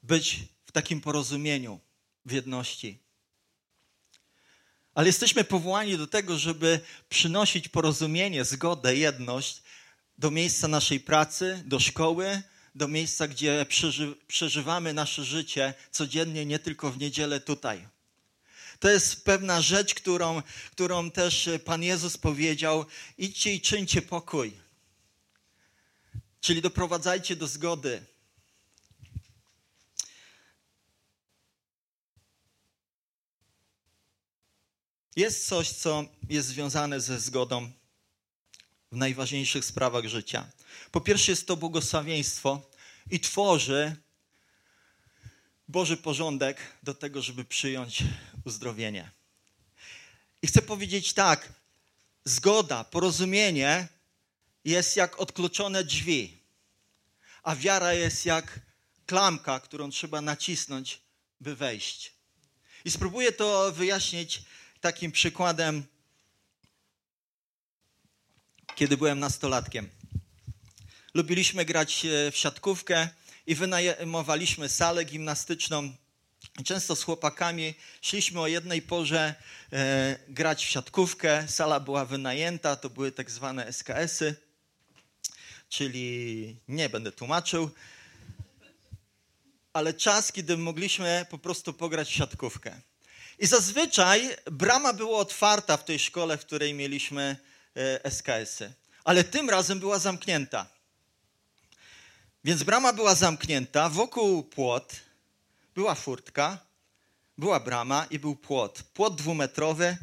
być 0.04 0.40
w 0.66 0.72
takim 0.72 1.02
porozumieniu, 1.02 1.80
w 2.26 2.32
jedności. 2.32 3.00
Ale 4.94 5.08
jesteśmy 5.08 5.44
powołani 5.44 5.98
do 5.98 6.08
tego, 6.08 6.38
żeby 6.38 6.80
przynosić 7.10 7.68
porozumienie, 7.68 8.46
zgodę, 8.46 8.96
jedność 8.96 9.64
do 10.18 10.32
miejsca 10.32 10.68
naszej 10.68 11.00
pracy, 11.00 11.64
do 11.66 11.80
szkoły, 11.80 12.42
do 12.76 12.88
miejsca, 12.88 13.28
gdzie 13.28 13.66
przeży 13.70 14.16
przeżywamy 14.28 14.94
nasze 14.94 15.24
życie 15.24 15.74
codziennie, 15.92 16.46
nie 16.46 16.60
tylko 16.60 16.92
w 16.92 16.98
niedzielę 16.98 17.40
tutaj. 17.40 17.88
To 18.80 18.90
jest 18.90 19.26
pewna 19.26 19.62
rzecz, 19.62 19.94
którą, 19.94 20.42
którą 20.72 21.12
też 21.12 21.50
Pan 21.66 21.84
Jezus 21.84 22.18
powiedział: 22.18 22.86
idźcie 23.18 23.54
i 23.54 23.62
czyńcie 23.62 24.02
pokój. 24.02 24.58
Czyli 26.42 26.62
doprowadzajcie 26.62 27.36
do 27.36 27.48
zgody. 27.48 28.06
Jest 35.16 35.48
coś, 35.48 35.70
co 35.70 36.06
jest 36.30 36.48
związane 36.48 37.02
ze 37.02 37.20
zgodą 37.20 37.72
w 38.92 38.96
najważniejszych 38.96 39.66
sprawach 39.66 40.06
życia. 40.06 40.52
Po 40.92 41.02
pierwsze, 41.02 41.32
jest 41.32 41.48
to 41.48 41.58
błogosławieństwo 41.58 42.70
i 43.12 43.20
tworzy 43.20 43.96
Boży 45.68 45.98
porządek 45.98 46.58
do 46.84 46.94
tego, 46.94 47.22
żeby 47.22 47.46
przyjąć 47.46 48.04
uzdrowienie. 48.46 49.12
I 50.42 50.48
chcę 50.48 50.62
powiedzieć 50.62 51.14
tak: 51.14 51.54
zgoda, 52.24 52.84
porozumienie 52.84 53.88
jest 54.66 54.96
jak 54.96 55.20
odkluczone 55.20 55.84
drzwi, 55.84 56.38
a 57.44 57.56
wiara 57.56 57.94
jest 57.94 58.26
jak 58.26 58.60
klamka, 59.06 59.60
którą 59.60 59.90
trzeba 59.90 60.22
nacisnąć, 60.22 61.02
by 61.42 61.56
wejść. 61.56 62.14
I 62.86 62.92
spróbuję 62.92 63.32
to 63.32 63.72
wyjaśnić 63.72 64.42
takim 64.82 65.12
przykładem 65.12 65.84
kiedy 68.78 68.98
byłem 68.98 69.20
nastolatkiem. 69.20 69.90
Lubiliśmy 71.14 71.66
grać 71.66 72.06
e, 72.06 72.32
w 72.32 72.38
siatkówkę 72.38 73.10
i 73.48 73.56
wynajmowaliśmy 73.56 74.70
salę 74.70 75.04
gimnastyczną. 75.04 75.94
Często 76.66 76.96
z 76.96 77.04
chłopakami 77.04 77.74
szliśmy 78.02 78.42
o 78.42 78.48
jednej 78.48 78.82
porze 78.82 79.36
e, 79.74 80.20
grać 80.28 80.66
w 80.66 80.70
siatkówkę. 80.70 81.48
Sala 81.48 81.80
była 81.80 82.06
wynajęta, 82.06 82.76
to 82.76 82.90
były 82.90 83.12
tak 83.12 83.32
zwane 83.32 83.74
SKS-y, 83.74 84.36
czyli 85.70 86.56
nie 86.68 86.90
będę 86.90 87.12
tłumaczył, 87.12 87.70
ale 89.74 89.94
czas, 89.94 90.32
kiedy 90.32 90.58
mogliśmy 90.58 91.26
po 91.30 91.38
prostu 91.38 91.74
pograć 91.74 92.10
w 92.10 92.14
siatkówkę. 92.14 92.82
I 93.40 93.48
zazwyczaj 93.48 94.30
brama 94.52 94.94
była 94.94 95.20
otwarta 95.20 95.78
w 95.78 95.86
tej 95.86 96.00
szkole, 96.00 96.38
w 96.38 96.46
której 96.46 96.74
mieliśmy 96.74 97.38
E, 97.78 98.12
SKS-y. 98.12 98.74
Ale 99.04 99.24
tym 99.24 99.50
razem 99.50 99.80
była 99.80 100.00
zamknięta. 100.00 100.66
Więc 102.44 102.64
brama 102.64 102.94
była 102.94 103.16
zamknięta, 103.16 103.90
wokół 103.90 104.44
płot, 104.44 104.96
była 105.76 105.96
furtka, 105.96 106.60
była 107.38 107.60
brama 107.60 108.06
i 108.10 108.20
był 108.20 108.36
płot. 108.36 108.84
Płot 108.94 109.16
dwumetrowy, 109.16 109.98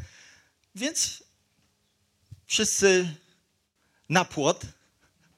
więc 0.75 1.23
wszyscy 2.47 3.14
na 4.09 4.25
płot 4.25 4.62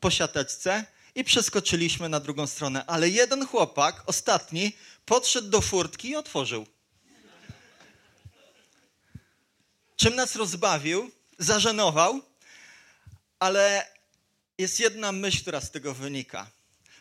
po 0.00 0.10
siateczce 0.10 0.84
i 1.14 1.24
przeskoczyliśmy 1.24 2.08
na 2.08 2.20
drugą 2.20 2.46
stronę. 2.46 2.84
Ale 2.86 3.08
jeden 3.08 3.46
chłopak, 3.46 4.02
ostatni, 4.06 4.72
podszedł 5.04 5.48
do 5.48 5.60
furtki 5.60 6.08
i 6.08 6.16
otworzył. 6.16 6.66
czym 9.96 10.14
nas 10.14 10.36
rozbawił, 10.36 11.10
zażenował, 11.38 12.20
ale 13.38 13.86
jest 14.58 14.80
jedna 14.80 15.12
myśl, 15.12 15.40
która 15.40 15.60
z 15.60 15.70
tego 15.70 15.94
wynika. 15.94 16.50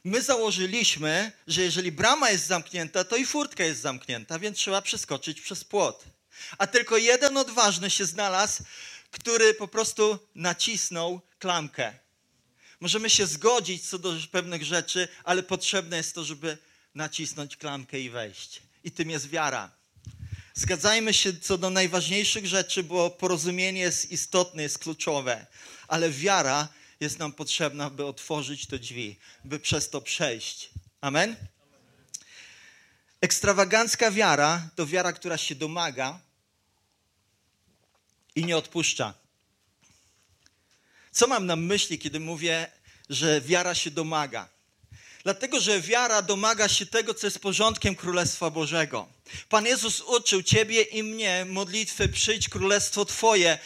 My 0.05 0.21
założyliśmy, 0.21 1.31
że 1.47 1.62
jeżeli 1.62 1.91
brama 1.91 2.29
jest 2.29 2.47
zamknięta, 2.47 3.03
to 3.03 3.15
i 3.15 3.25
furtka 3.25 3.63
jest 3.63 3.81
zamknięta, 3.81 4.39
więc 4.39 4.57
trzeba 4.57 4.81
przeskoczyć 4.81 5.41
przez 5.41 5.63
płot. 5.63 6.03
A 6.57 6.67
tylko 6.67 6.97
jeden 6.97 7.38
odważny 7.38 7.89
się 7.89 8.05
znalazł, 8.05 8.63
który 9.12 9.53
po 9.53 9.67
prostu 9.67 10.19
nacisnął 10.35 11.21
klamkę. 11.39 11.93
Możemy 12.79 13.09
się 13.09 13.27
zgodzić 13.27 13.89
co 13.89 14.00
do 14.00 14.13
pewnych 14.31 14.65
rzeczy, 14.65 15.07
ale 15.24 15.43
potrzebne 15.43 15.97
jest 15.97 16.15
to, 16.15 16.24
żeby 16.24 16.57
nacisnąć 16.95 17.57
klamkę 17.57 18.00
i 18.00 18.09
wejść. 18.09 18.62
I 18.83 18.91
tym 18.91 19.09
jest 19.09 19.29
wiara. 19.29 19.71
Zgadzajmy 20.53 21.13
się 21.13 21.39
co 21.39 21.57
do 21.57 21.69
najważniejszych 21.69 22.47
rzeczy, 22.47 22.83
bo 22.83 23.09
porozumienie 23.09 23.79
jest 23.79 24.12
istotne, 24.12 24.63
jest 24.63 24.79
kluczowe, 24.79 25.45
ale 25.88 26.09
wiara 26.09 26.67
jest 27.00 27.20
nam 27.20 27.32
potrzebna, 27.32 27.90
by 27.90 28.06
otworzyć 28.06 28.66
te 28.66 28.80
drzwi, 28.80 29.20
by 29.46 29.60
przez 29.60 29.90
to 29.90 30.02
przejść. 30.02 30.70
Amen? 31.02 31.36
Ekstrawagancka 33.22 34.12
wiara 34.12 34.70
to 34.75 34.86
wiara, 34.86 35.14
która 35.14 35.38
się 35.38 35.56
domaga 35.56 36.20
i 38.36 38.46
nie 38.46 38.58
odpuszcza. 38.58 39.14
Co 41.12 41.28
mam 41.28 41.46
na 41.46 41.56
myśli, 41.56 42.00
kiedy 42.00 42.20
mówię, 42.20 42.72
że 43.10 43.42
wiara 43.42 43.75
się 43.75 43.92
domaga? 43.92 44.50
Dlatego, 45.24 45.60
że 45.60 45.82
wiara 45.82 46.22
domaga 46.22 46.70
się 46.70 46.86
tego, 46.86 47.14
co 47.14 47.28
jest 47.28 47.40
porządkiem 47.40 47.96
Królestwa 47.96 48.50
Bożego. 48.50 49.08
Pan 49.50 49.66
Jezus 49.66 50.02
uczył 50.02 50.44
Ciebie 50.44 50.82
i 50.82 51.04
mnie 51.04 51.46
modlitwy, 51.50 52.10
przyjdź 52.10 52.50
Królestwo 52.50 53.06
Twoje, 53.06 53.60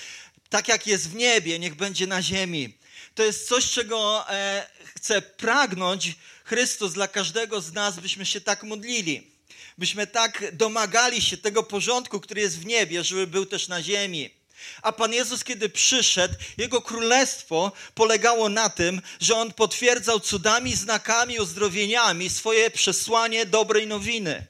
tak 0.49 0.67
jak 0.67 0.87
jest 0.87 1.09
w 1.09 1.15
niebie, 1.15 1.59
niech 1.59 1.75
będzie 1.75 2.07
na 2.07 2.21
ziemi. 2.21 2.77
To 3.19 3.23
jest 3.23 3.47
coś, 3.47 3.71
czego 3.71 4.25
e, 4.29 4.67
chce 4.95 5.21
pragnąć 5.21 6.15
Chrystus 6.43 6.93
dla 6.93 7.07
każdego 7.07 7.61
z 7.61 7.73
nas, 7.73 7.99
byśmy 7.99 8.25
się 8.25 8.41
tak 8.41 8.63
modlili. 8.63 9.31
Byśmy 9.77 10.07
tak 10.07 10.55
domagali 10.55 11.21
się 11.21 11.37
tego 11.37 11.63
porządku, 11.63 12.19
który 12.19 12.41
jest 12.41 12.59
w 12.59 12.65
niebie, 12.65 13.03
żeby 13.03 13.27
był 13.27 13.45
też 13.45 13.67
na 13.67 13.83
ziemi. 13.83 14.29
A 14.81 14.91
Pan 14.91 15.13
Jezus, 15.13 15.43
kiedy 15.43 15.69
przyszedł, 15.69 16.35
Jego 16.57 16.81
królestwo 16.81 17.71
polegało 17.95 18.49
na 18.49 18.69
tym, 18.69 19.01
że 19.19 19.35
On 19.35 19.53
potwierdzał 19.53 20.19
cudami, 20.19 20.75
znakami, 20.75 21.39
uzdrowieniami 21.39 22.29
swoje 22.29 22.71
przesłanie 22.71 23.45
dobrej 23.45 23.87
nowiny. 23.87 24.47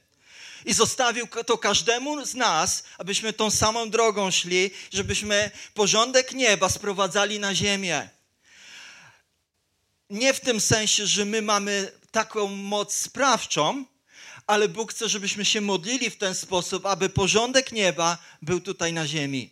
I 0.66 0.74
zostawił 0.74 1.28
to 1.46 1.58
każdemu 1.58 2.26
z 2.26 2.36
nas, 2.36 2.84
abyśmy 2.98 3.34
tą 3.34 3.52
samą 3.52 3.90
drogą 3.90 4.32
szli, 4.32 4.72
żebyśmy 4.94 5.52
porządek 5.74 6.32
nieba 6.32 6.70
sprowadzali 6.70 7.40
na 7.40 7.56
ziemię. 7.56 8.19
Nie 10.10 10.34
w 10.34 10.40
tym 10.40 10.62
sensie, 10.62 11.08
że 11.08 11.26
my 11.26 11.42
mamy 11.42 11.92
taką 12.12 12.48
moc 12.48 12.96
sprawczą, 12.96 13.86
ale 14.48 14.70
Bóg 14.70 14.92
chce, 14.92 15.10
żebyśmy 15.10 15.46
się 15.46 15.62
modlili 15.62 16.10
w 16.10 16.18
ten 16.18 16.36
sposób, 16.36 16.86
aby 16.86 17.10
porządek 17.10 17.72
nieba 17.72 18.18
był 18.42 18.60
tutaj 18.60 18.94
na 18.94 19.08
ziemi. 19.08 19.50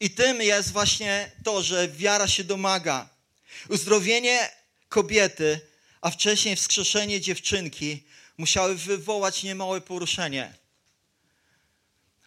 I 0.00 0.10
tym 0.10 0.42
jest 0.42 0.72
właśnie 0.72 1.30
to, 1.44 1.62
że 1.62 1.88
wiara 1.88 2.28
się 2.28 2.44
domaga. 2.44 3.08
Uzdrowienie 3.68 4.50
kobiety, 4.88 5.60
a 6.00 6.10
wcześniej 6.10 6.56
wskrzeszenie 6.56 7.20
dziewczynki 7.20 8.04
musiały 8.38 8.74
wywołać 8.74 9.42
niemałe 9.42 9.80
poruszenie. 9.80 10.54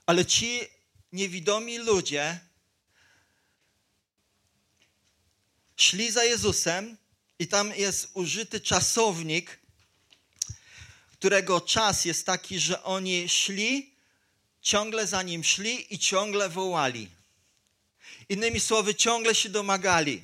Ale 0.06 0.26
ci 0.26 0.60
niewidomi 1.14 1.78
ludzie 1.78 2.40
szli 5.82 6.12
za 6.12 6.24
Jezusem 6.24 6.98
i 7.40 7.48
tam 7.48 7.74
jest 7.76 8.10
użyty 8.14 8.60
czasownik, 8.60 9.60
którego 11.14 11.62
czas 11.62 12.06
jest 12.06 12.26
taki, 12.26 12.60
że 12.60 12.84
oni 12.84 13.30
szli, 13.30 13.96
ciągle 14.62 15.08
za 15.08 15.22
nim 15.22 15.44
szli 15.44 15.94
i 15.94 16.00
ciągle 16.00 16.50
wołali. 16.50 17.10
Innymi 18.30 18.60
słowy, 18.60 18.96
ciągle 18.96 19.36
się 19.36 19.50
domagali. 19.50 20.24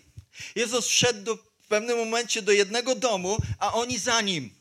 Jezus 0.56 0.88
wszedł 0.88 1.24
do, 1.24 1.36
w 1.36 1.67
pewnym 1.67 1.98
momencie 1.98 2.41
do 2.41 2.52
jednego 2.52 2.96
domu, 2.96 3.38
a 3.60 3.74
oni 3.74 4.00
za 4.00 4.22
nim. 4.22 4.54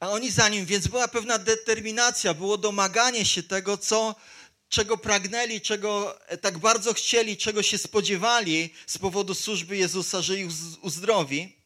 A 0.00 0.10
oni 0.10 0.30
za 0.30 0.48
nim, 0.48 0.66
więc 0.66 0.88
była 0.88 1.08
pewna 1.08 1.38
determinacja, 1.38 2.34
było 2.34 2.58
domaganie 2.58 3.24
się 3.24 3.42
tego, 3.42 3.78
co, 3.78 4.14
czego 4.74 4.98
pragnęli, 4.98 5.60
czego 5.60 6.18
tak 6.40 6.58
bardzo 6.58 6.94
chcieli, 6.94 7.36
czego 7.36 7.62
się 7.62 7.78
spodziewali 7.78 8.74
z 8.86 8.98
powodu 8.98 9.34
służby 9.34 9.76
Jezusa, 9.76 10.22
że 10.22 10.38
ich 10.38 10.48
uzdrowi, 10.80 11.56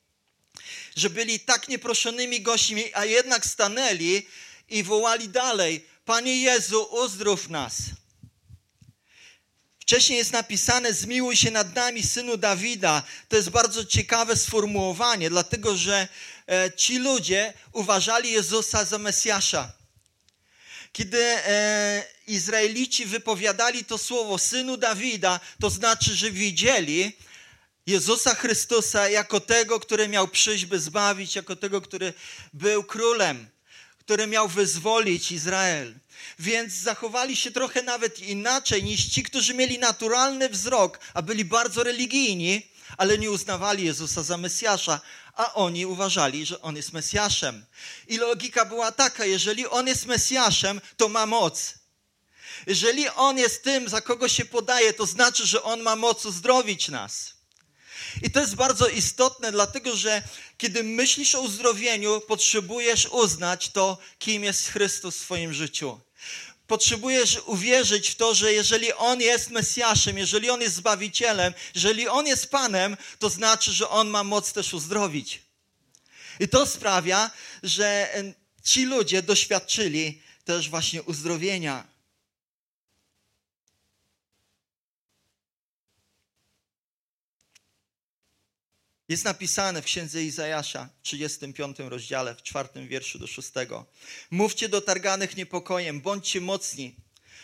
że 0.96 1.10
byli 1.10 1.40
tak 1.40 1.68
nieproszonymi 1.68 2.40
gośćmi, 2.40 2.84
a 2.94 3.04
jednak 3.04 3.46
stanęli 3.46 4.26
i 4.68 4.82
wołali 4.82 5.28
dalej: 5.28 5.86
Panie 6.04 6.36
Jezu, 6.36 6.82
uzdrów 6.82 7.48
nas. 7.48 7.74
Wcześniej 9.80 10.18
jest 10.18 10.32
napisane: 10.32 10.94
Zmiłuj 10.94 11.36
się 11.36 11.50
nad 11.50 11.74
nami, 11.74 12.02
synu 12.02 12.36
Dawida. 12.36 13.02
To 13.28 13.36
jest 13.36 13.50
bardzo 13.50 13.84
ciekawe 13.84 14.36
sformułowanie, 14.36 15.30
dlatego 15.30 15.76
że 15.76 16.08
e, 16.48 16.72
ci 16.76 16.98
ludzie 16.98 17.54
uważali 17.72 18.32
Jezusa 18.32 18.84
za 18.84 18.98
Mesjasza. 18.98 19.77
Kiedy 20.92 21.24
e, 21.24 22.04
Izraelici 22.26 23.06
wypowiadali 23.06 23.84
to 23.84 23.98
słowo 23.98 24.38
synu 24.38 24.76
Dawida, 24.76 25.40
to 25.60 25.70
znaczy, 25.70 26.14
że 26.14 26.30
widzieli 26.30 27.12
Jezusa 27.86 28.34
Chrystusa 28.34 29.08
jako 29.08 29.40
tego, 29.40 29.80
który 29.80 30.08
miał 30.08 30.28
przyjść, 30.28 30.64
by 30.64 30.80
zbawić, 30.80 31.36
jako 31.36 31.56
tego, 31.56 31.80
który 31.80 32.12
był 32.52 32.84
królem, 32.84 33.46
który 33.98 34.26
miał 34.26 34.48
wyzwolić 34.48 35.32
Izrael. 35.32 35.94
Więc 36.38 36.72
zachowali 36.72 37.36
się 37.36 37.50
trochę 37.50 37.82
nawet 37.82 38.18
inaczej 38.18 38.84
niż 38.84 39.04
ci, 39.04 39.22
którzy 39.22 39.54
mieli 39.54 39.78
naturalny 39.78 40.48
wzrok, 40.48 41.00
a 41.14 41.22
byli 41.22 41.44
bardzo 41.44 41.82
religijni, 41.84 42.62
ale 42.96 43.18
nie 43.18 43.30
uznawali 43.30 43.84
Jezusa 43.84 44.22
za 44.22 44.36
Mesjasza, 44.36 45.00
a 45.34 45.54
oni 45.54 45.86
uważali, 45.86 46.46
że 46.46 46.62
On 46.62 46.76
jest 46.76 46.92
Mesjaszem. 46.92 47.64
I 48.08 48.16
logika 48.16 48.64
była 48.64 48.92
taka, 48.92 49.24
jeżeli 49.24 49.66
On 49.66 49.86
jest 49.86 50.06
Mesjaszem, 50.06 50.80
to 50.96 51.08
ma 51.08 51.26
moc. 51.26 51.74
Jeżeli 52.66 53.08
On 53.08 53.38
jest 53.38 53.64
tym, 53.64 53.88
za 53.88 54.00
kogo 54.00 54.28
się 54.28 54.44
podaje, 54.44 54.92
to 54.92 55.06
znaczy, 55.06 55.46
że 55.46 55.62
On 55.62 55.82
ma 55.82 55.96
moc 55.96 56.26
uzdrowić 56.26 56.88
nas. 56.88 57.34
I 58.22 58.30
to 58.30 58.40
jest 58.40 58.54
bardzo 58.54 58.88
istotne, 58.88 59.52
dlatego 59.52 59.96
że 59.96 60.22
kiedy 60.58 60.82
myślisz 60.82 61.34
o 61.34 61.40
uzdrowieniu, 61.40 62.20
potrzebujesz 62.20 63.06
uznać 63.06 63.68
to, 63.68 63.98
kim 64.18 64.44
jest 64.44 64.68
Chrystus 64.68 65.16
w 65.16 65.20
swoim 65.20 65.52
życiu 65.52 66.00
potrzebujesz 66.68 67.38
uwierzyć 67.46 68.10
w 68.10 68.14
to, 68.14 68.34
że 68.34 68.52
jeżeli 68.52 68.92
On 68.92 69.20
jest 69.20 69.50
Mesjaszem, 69.50 70.18
jeżeli 70.18 70.50
On 70.50 70.60
jest 70.60 70.74
Zbawicielem, 70.74 71.54
jeżeli 71.74 72.08
On 72.08 72.26
jest 72.26 72.50
Panem, 72.50 72.96
to 73.18 73.28
znaczy, 73.30 73.72
że 73.72 73.88
On 73.88 74.08
ma 74.08 74.24
moc 74.24 74.52
też 74.52 74.74
uzdrowić. 74.74 75.42
I 76.40 76.48
to 76.48 76.66
sprawia, 76.66 77.30
że 77.62 78.10
ci 78.64 78.84
ludzie 78.84 79.22
doświadczyli 79.22 80.22
też 80.44 80.70
właśnie 80.70 81.02
uzdrowienia. 81.02 81.97
Jest 89.08 89.24
napisane 89.24 89.82
w 89.82 89.84
księdze 89.84 90.24
Izajasza, 90.24 90.88
35 91.02 91.76
rozdziale, 91.78 92.34
w 92.34 92.42
czwartym 92.42 92.88
wierszu 92.88 93.18
do 93.18 93.26
szóstego. 93.26 93.86
Mówcie 94.30 94.68
do 94.68 94.80
targanych 94.80 95.36
niepokojem, 95.36 96.00
bądźcie 96.00 96.40
mocni, 96.40 96.96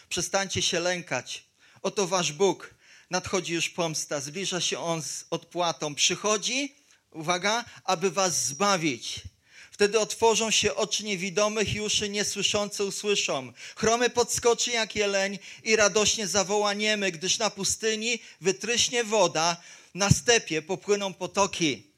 przestańcie 0.08 0.62
się 0.62 0.80
lękać. 0.80 1.44
Oto 1.82 2.06
wasz 2.06 2.32
Bóg, 2.32 2.74
nadchodzi 3.10 3.52
już 3.52 3.70
pomsta, 3.70 4.20
zbliża 4.20 4.60
się 4.60 4.78
On 4.78 5.02
z 5.02 5.24
odpłatą. 5.30 5.94
Przychodzi, 5.94 6.74
uwaga, 7.10 7.64
aby 7.84 8.10
was 8.10 8.46
zbawić. 8.46 9.20
Wtedy 9.70 10.00
otworzą 10.00 10.50
się 10.50 10.74
oczy 10.74 11.04
niewidomych 11.04 11.74
i 11.74 11.80
uszy 11.80 12.08
niesłyszące 12.08 12.84
usłyszą. 12.84 13.52
Chromy 13.76 14.10
podskoczy 14.10 14.70
jak 14.70 14.96
jeleń 14.96 15.38
i 15.62 15.76
radośnie 15.76 16.26
zawoła 16.26 16.74
niemy, 16.74 17.12
gdyż 17.12 17.38
na 17.38 17.50
pustyni 17.50 18.18
wytryśnie 18.40 19.04
woda, 19.04 19.56
na 19.94 20.10
stepie 20.10 20.62
popłyną 20.62 21.14
potoki. 21.14 21.93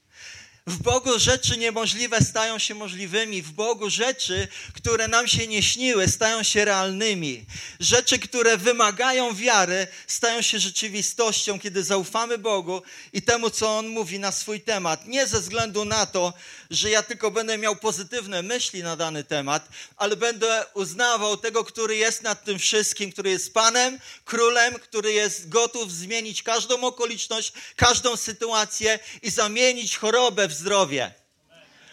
W 0.68 0.83
Bogu 0.83 1.18
rzeczy 1.18 1.57
niemożliwe 1.57 2.20
stają 2.20 2.59
się 2.59 2.74
możliwymi. 2.74 3.42
W 3.42 3.50
Bogu 3.50 3.90
rzeczy, 3.90 4.48
które 4.74 5.09
nam 5.09 5.29
się 5.29 5.46
nie 5.46 5.62
śniły, 5.62 6.09
stają 6.09 6.42
się 6.42 6.64
realnymi. 6.64 7.44
Rzeczy, 7.81 8.18
które 8.18 8.57
wymagają 8.57 9.35
wiary, 9.35 9.87
stają 10.07 10.42
się 10.42 10.59
rzeczywistością, 10.59 11.59
kiedy 11.59 11.85
zaufamy 11.85 12.38
Bogu 12.38 12.83
i 13.12 13.22
temu, 13.22 13.50
co 13.50 13.79
On 13.79 13.88
mówi 13.88 14.18
na 14.18 14.33
swój 14.33 14.61
temat. 14.61 15.07
Nie 15.07 15.26
ze 15.26 15.40
względu 15.40 15.85
na 15.85 16.07
to, 16.07 16.33
że 16.70 16.90
ja 16.90 17.02
tylko 17.02 17.31
będę 17.31 17.59
miał 17.59 17.76
pozytywne 17.76 18.42
myśli 18.42 18.83
na 18.83 18.96
dany 18.96 19.24
temat, 19.24 19.68
ale 19.96 20.16
będę 20.16 20.64
uznawał 20.74 21.37
tego, 21.37 21.64
który 21.64 21.96
jest 21.96 22.22
nad 22.22 22.44
tym 22.44 22.59
wszystkim, 22.59 23.12
który 23.12 23.31
jest 23.31 23.55
Panem, 23.55 23.98
Królem, 24.24 24.74
który 24.74 25.12
jest 25.12 25.48
gotów 25.48 25.92
zmienić 25.92 26.42
każdą 26.42 26.85
okoliczność, 26.85 27.52
każdą 27.76 28.16
sytuację 28.16 28.98
i 29.22 29.31
zamienić 29.31 29.96
chorobę 29.96 30.48
w 30.48 30.56
zdrowie. 30.57 31.14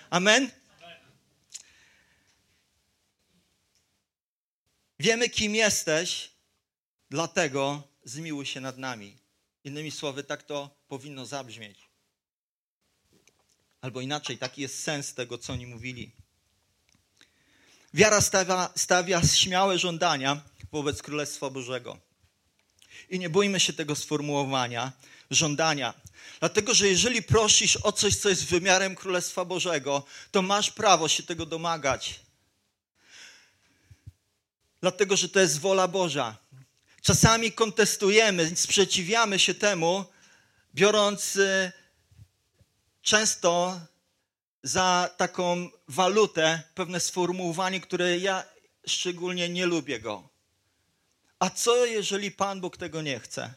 Amen? 0.10 0.52
Wiemy, 5.00 5.30
kim 5.30 5.56
jesteś, 5.56 6.32
dlatego 7.10 7.88
zmiłuj 8.04 8.46
się 8.46 8.62
nad 8.62 8.78
nami. 8.78 9.18
Innymi 9.64 9.92
słowy, 9.92 10.24
tak 10.24 10.44
to 10.44 10.70
powinno 10.88 11.26
zabrzmieć. 11.26 11.80
Albo 13.82 14.02
inaczej, 14.02 14.38
taki 14.38 14.62
jest 14.62 14.84
sens 14.84 15.14
tego, 15.14 15.38
co 15.38 15.54
oni 15.54 15.68
mówili. 15.68 16.12
Wiara 17.94 18.22
stawia, 18.22 18.70
stawia 18.76 19.22
śmiałe 19.22 19.80
żądania 19.80 20.42
wobec 20.72 21.02
Królestwa 21.02 21.50
Bożego. 21.50 21.98
I 23.10 23.20
nie 23.20 23.30
bójmy 23.30 23.60
się 23.60 23.74
tego 23.74 23.96
sformułowania, 23.96 24.92
żądania. 25.32 25.94
Dlatego, 26.40 26.74
że 26.74 26.88
jeżeli 26.88 27.24
prosisz 27.24 27.78
o 27.78 27.92
coś, 27.92 28.16
co 28.16 28.30
jest 28.30 28.46
wymiarem 28.46 28.96
Królestwa 28.96 29.46
Bożego, 29.46 30.04
to 30.32 30.42
masz 30.42 30.72
prawo 30.72 31.08
się 31.08 31.24
tego 31.24 31.46
domagać. 31.46 32.20
Dlatego, 34.82 35.18
że 35.18 35.30
to 35.30 35.40
jest 35.40 35.60
wola 35.60 35.88
Boża. 35.88 36.38
Czasami 37.02 37.52
kontestujemy, 37.52 38.56
sprzeciwiamy 38.56 39.40
się 39.40 39.54
temu, 39.54 40.06
biorąc 40.76 41.36
y, 41.36 41.72
często 43.02 43.80
za 44.64 45.10
taką 45.18 45.70
walutę 45.88 46.64
pewne 46.76 47.00
sformułowanie, 47.00 47.82
które 47.82 48.18
ja 48.18 48.44
szczególnie 48.88 49.50
nie 49.50 49.66
lubię 49.66 50.00
go. 50.00 50.30
A 51.40 51.50
co 51.50 51.86
jeżeli 51.86 52.32
Pan 52.32 52.62
Bóg 52.62 52.78
tego 52.78 53.02
nie 53.02 53.20
chce? 53.20 53.54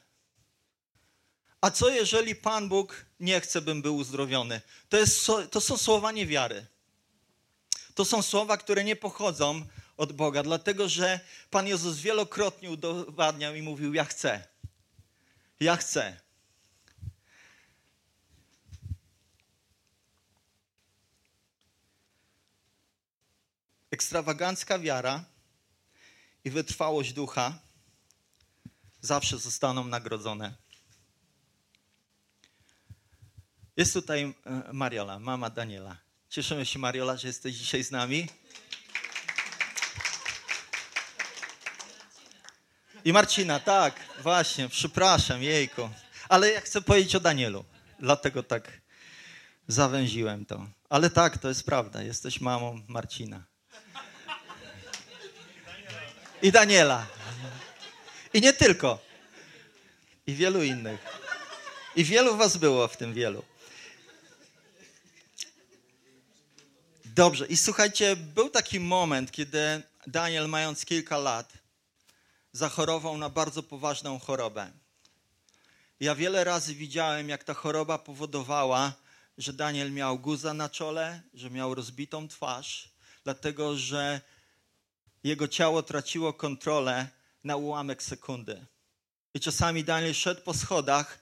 A 1.60 1.70
co 1.70 1.88
jeżeli 1.88 2.34
Pan 2.34 2.68
Bóg 2.68 3.06
nie 3.20 3.40
chce, 3.40 3.60
bym 3.60 3.82
był 3.82 3.96
uzdrowiony? 3.96 4.60
To, 4.88 4.96
jest, 4.96 5.26
to 5.50 5.60
są 5.60 5.76
słowa 5.76 6.12
niewiary. 6.12 6.66
To 7.94 8.04
są 8.04 8.22
słowa, 8.22 8.56
które 8.56 8.84
nie 8.84 8.96
pochodzą 8.96 9.66
od 9.96 10.12
Boga, 10.12 10.42
dlatego 10.42 10.88
że 10.88 11.20
Pan 11.50 11.66
Jezus 11.66 11.98
wielokrotnie 11.98 12.70
udowadniał 12.70 13.54
i 13.54 13.62
mówił: 13.62 13.94
Ja 13.94 14.04
chcę. 14.04 14.48
Ja 15.60 15.76
chcę. 15.76 16.20
Ekstrawagancka 23.90 24.78
wiara 24.78 25.24
i 26.44 26.50
wytrwałość 26.50 27.12
ducha 27.12 27.58
zawsze 29.00 29.38
zostaną 29.38 29.84
nagrodzone. 29.84 30.65
Jest 33.76 33.92
tutaj 33.92 34.34
e, 34.46 34.72
Mariola, 34.72 35.18
mama 35.18 35.50
Daniela. 35.50 35.96
Cieszymy 36.28 36.66
się, 36.66 36.78
Mariola, 36.78 37.16
że 37.16 37.28
jesteś 37.28 37.54
dzisiaj 37.54 37.84
z 37.84 37.90
nami. 37.90 38.28
I 43.04 43.12
Marcina, 43.12 43.60
tak, 43.60 43.94
właśnie, 44.22 44.68
przepraszam, 44.68 45.42
jejku. 45.42 45.90
Ale 46.28 46.50
ja 46.50 46.60
chcę 46.60 46.82
powiedzieć 46.82 47.14
o 47.14 47.20
Danielu, 47.20 47.64
dlatego 48.00 48.42
tak 48.42 48.80
zawęziłem 49.68 50.46
to. 50.46 50.66
Ale 50.88 51.10
tak, 51.10 51.38
to 51.38 51.48
jest 51.48 51.66
prawda, 51.66 52.02
jesteś 52.02 52.40
mamą 52.40 52.80
Marcina. 52.88 53.44
I 56.42 56.52
Daniela. 56.52 57.06
I 58.34 58.40
nie 58.40 58.52
tylko. 58.52 58.98
I 60.26 60.34
wielu 60.34 60.62
innych. 60.62 61.00
I 61.96 62.04
wielu 62.04 62.36
was 62.36 62.56
było 62.56 62.88
w 62.88 62.96
tym 62.96 63.14
wielu. 63.14 63.55
Dobrze, 67.16 67.46
i 67.46 67.56
słuchajcie, 67.56 68.16
był 68.16 68.50
taki 68.50 68.80
moment, 68.80 69.32
kiedy 69.32 69.82
Daniel, 70.06 70.48
mając 70.48 70.84
kilka 70.84 71.18
lat, 71.18 71.52
zachorował 72.52 73.18
na 73.18 73.30
bardzo 73.30 73.62
poważną 73.62 74.18
chorobę. 74.18 74.70
Ja 76.00 76.14
wiele 76.14 76.44
razy 76.44 76.74
widziałem, 76.74 77.28
jak 77.28 77.44
ta 77.44 77.54
choroba 77.54 77.98
powodowała, 77.98 78.92
że 79.38 79.52
Daniel 79.52 79.92
miał 79.92 80.18
guza 80.18 80.54
na 80.54 80.68
czole, 80.68 81.22
że 81.34 81.50
miał 81.50 81.74
rozbitą 81.74 82.28
twarz, 82.28 82.88
dlatego 83.24 83.76
że 83.76 84.20
jego 85.24 85.48
ciało 85.48 85.82
traciło 85.82 86.32
kontrolę 86.32 87.08
na 87.44 87.56
ułamek 87.56 88.02
sekundy. 88.02 88.66
I 89.34 89.40
czasami 89.40 89.84
Daniel 89.84 90.14
szedł 90.14 90.40
po 90.40 90.54
schodach 90.54 91.18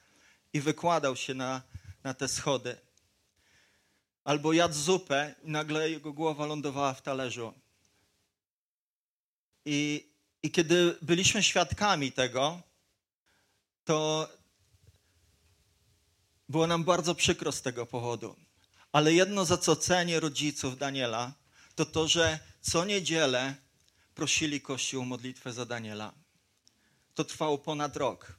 i 0.52 0.60
wykładał 0.60 1.16
się 1.16 1.34
na, 1.34 1.62
na 2.04 2.14
te 2.14 2.28
schody. 2.28 2.76
Albo 4.24 4.52
jadł 4.52 4.74
zupę 4.74 5.34
i 5.44 5.50
nagle 5.50 5.90
jego 5.90 6.12
głowa 6.12 6.46
lądowała 6.46 6.94
w 6.94 7.02
talerzu. 7.02 7.54
I, 9.64 10.06
I 10.42 10.50
kiedy 10.50 10.98
byliśmy 11.02 11.42
świadkami 11.42 12.12
tego, 12.12 12.62
to 13.84 14.28
było 16.48 16.66
nam 16.66 16.84
bardzo 16.84 17.14
przykro 17.14 17.52
z 17.52 17.62
tego 17.62 17.86
powodu. 17.86 18.36
Ale 18.92 19.12
jedno, 19.12 19.44
za 19.44 19.56
co 19.56 19.76
cenię 19.76 20.20
rodziców 20.20 20.78
Daniela, 20.78 21.32
to 21.74 21.84
to, 21.84 22.08
że 22.08 22.38
co 22.60 22.84
niedzielę 22.84 23.54
prosili 24.14 24.60
Kościół 24.60 25.02
o 25.02 25.04
modlitwę 25.04 25.52
za 25.52 25.66
Daniela. 25.66 26.12
To 27.14 27.24
trwało 27.24 27.58
ponad 27.58 27.96
rok. 27.96 28.38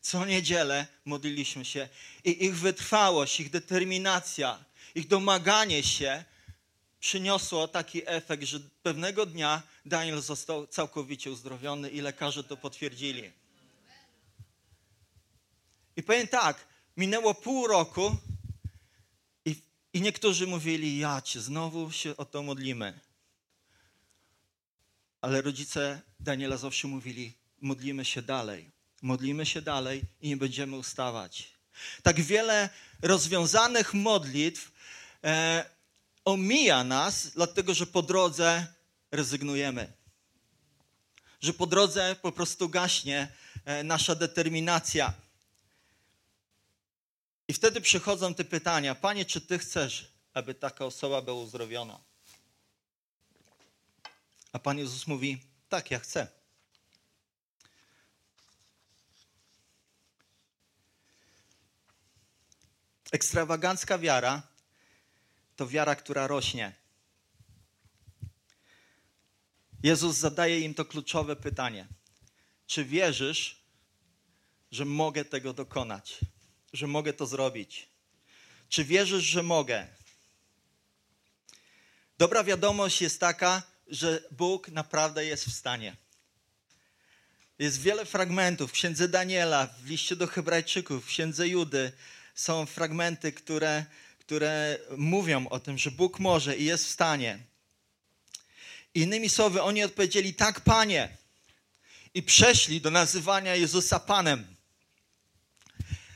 Co 0.00 0.26
niedzielę 0.26 0.86
modliliśmy 1.04 1.64
się 1.64 1.88
i 2.24 2.44
ich 2.44 2.56
wytrwałość, 2.56 3.40
ich 3.40 3.50
determinacja, 3.50 4.64
ich 4.98 5.06
domaganie 5.06 5.82
się 5.82 6.24
przyniosło 7.00 7.68
taki 7.68 8.02
efekt, 8.06 8.44
że 8.44 8.60
pewnego 8.82 9.26
dnia 9.26 9.62
Daniel 9.86 10.20
został 10.20 10.66
całkowicie 10.66 11.30
uzdrowiony 11.30 11.90
i 11.90 12.00
lekarze 12.00 12.44
to 12.44 12.56
potwierdzili. 12.56 13.32
I 15.96 16.02
powiem 16.02 16.28
tak, 16.28 16.66
minęło 16.96 17.34
pół 17.34 17.66
roku 17.66 18.16
i, 19.44 19.62
i 19.92 20.00
niektórzy 20.00 20.46
mówili, 20.46 20.98
ja 20.98 21.22
cię, 21.22 21.40
znowu 21.40 21.92
się 21.92 22.16
o 22.16 22.24
to 22.24 22.42
modlimy. 22.42 23.00
Ale 25.20 25.42
rodzice 25.42 26.00
Daniela 26.20 26.56
zawsze 26.56 26.88
mówili, 26.88 27.32
modlimy 27.60 28.04
się 28.04 28.22
dalej. 28.22 28.70
Modlimy 29.02 29.46
się 29.46 29.62
dalej 29.62 30.02
i 30.20 30.28
nie 30.28 30.36
będziemy 30.36 30.76
ustawać. 30.76 31.50
Tak 32.02 32.20
wiele 32.20 32.70
rozwiązanych 33.02 33.94
modlitw 33.94 34.77
e, 35.24 35.64
omija 36.24 36.84
nas, 36.84 37.30
dlatego 37.30 37.74
że 37.74 37.86
po 37.86 38.02
drodze 38.02 38.66
rezygnujemy. 39.10 39.92
Że 41.40 41.52
po 41.52 41.66
drodze 41.66 42.16
po 42.22 42.32
prostu 42.32 42.68
gaśnie 42.68 43.32
e, 43.64 43.84
nasza 43.84 44.14
determinacja. 44.14 45.12
I 47.48 47.52
wtedy 47.52 47.80
przychodzą 47.80 48.34
te 48.34 48.44
pytania: 48.44 48.94
Panie, 48.94 49.24
czy 49.24 49.40
Ty 49.40 49.58
chcesz, 49.58 50.12
aby 50.34 50.54
taka 50.54 50.84
osoba 50.84 51.22
była 51.22 51.42
uzdrowiona? 51.42 52.00
A 54.52 54.58
Pan 54.58 54.78
Jezus 54.78 55.06
mówi: 55.06 55.42
Tak, 55.68 55.90
ja 55.90 55.98
chcę. 55.98 56.26
Ekstrawagancka 63.12 63.98
wiara 63.98 64.47
to 65.58 65.66
wiara, 65.66 65.96
która 65.96 66.26
rośnie. 66.26 66.72
Jezus 69.82 70.16
zadaje 70.16 70.60
im 70.60 70.74
to 70.74 70.84
kluczowe 70.84 71.36
pytanie: 71.36 71.86
Czy 72.66 72.84
wierzysz, 72.84 73.62
że 74.70 74.84
mogę 74.84 75.24
tego 75.24 75.52
dokonać? 75.52 76.20
Że 76.72 76.86
mogę 76.86 77.12
to 77.12 77.26
zrobić? 77.26 77.88
Czy 78.68 78.84
wierzysz, 78.84 79.24
że 79.24 79.42
mogę? 79.42 79.86
Dobra 82.18 82.44
wiadomość 82.44 83.02
jest 83.02 83.20
taka, 83.20 83.62
że 83.86 84.22
Bóg 84.30 84.68
naprawdę 84.68 85.24
jest 85.24 85.44
w 85.44 85.54
stanie. 85.54 85.96
Jest 87.58 87.80
wiele 87.80 88.06
fragmentów 88.06 88.70
w 88.70 88.74
księdze 88.74 89.08
Daniela, 89.08 89.66
w 89.66 89.86
liście 89.86 90.16
do 90.16 90.26
Hebrajczyków, 90.26 91.04
w 91.04 91.08
księdze 91.08 91.48
Judy. 91.48 91.92
Są 92.34 92.66
fragmenty, 92.66 93.32
które, 93.32 93.84
które 94.28 94.78
mówią 94.96 95.48
o 95.48 95.60
tym, 95.60 95.78
że 95.78 95.90
Bóg 95.90 96.18
może 96.18 96.56
i 96.56 96.64
jest 96.64 96.84
w 96.84 96.90
stanie. 96.90 97.38
Innymi 98.94 99.28
słowy, 99.28 99.62
oni 99.62 99.84
odpowiedzieli 99.84 100.34
tak, 100.34 100.60
Panie, 100.60 101.16
i 102.14 102.22
przeszli 102.22 102.80
do 102.80 102.90
nazywania 102.90 103.54
Jezusa 103.54 104.00
Panem. 104.00 104.56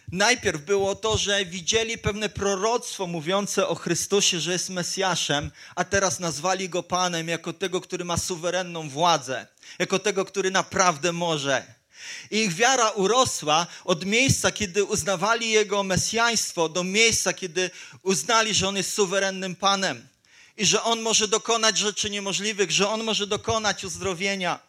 Najpierw 0.08 0.62
było 0.62 0.94
to, 0.94 1.18
że 1.18 1.44
widzieli 1.44 1.98
pewne 1.98 2.28
proroctwo 2.28 3.06
mówiące 3.06 3.68
o 3.68 3.74
Chrystusie, 3.74 4.40
że 4.40 4.52
jest 4.52 4.70
Mesjaszem, 4.70 5.50
a 5.74 5.84
teraz 5.84 6.20
nazwali 6.20 6.68
go 6.68 6.82
Panem 6.82 7.28
jako 7.28 7.52
tego, 7.52 7.80
który 7.80 8.04
ma 8.04 8.16
suwerenną 8.16 8.88
władzę, 8.88 9.46
jako 9.78 9.98
tego, 9.98 10.24
który 10.24 10.50
naprawdę 10.50 11.12
może. 11.12 11.81
I 12.30 12.36
ich 12.36 12.54
wiara 12.54 12.90
urosła 12.90 13.66
od 13.84 14.04
miejsca, 14.04 14.52
kiedy 14.52 14.84
uznawali 14.84 15.50
Jego 15.50 15.82
Mesjaństwo, 15.82 16.68
do 16.68 16.84
miejsca, 16.84 17.32
kiedy 17.32 17.70
uznali, 18.02 18.54
że 18.54 18.68
On 18.68 18.76
jest 18.76 18.92
suwerennym 18.92 19.56
Panem 19.56 20.08
i 20.56 20.66
że 20.66 20.82
On 20.82 21.00
może 21.00 21.28
dokonać 21.28 21.78
rzeczy 21.78 22.10
niemożliwych, 22.10 22.70
że 22.70 22.88
On 22.88 23.04
może 23.04 23.26
dokonać 23.26 23.84
uzdrowienia. 23.84 24.60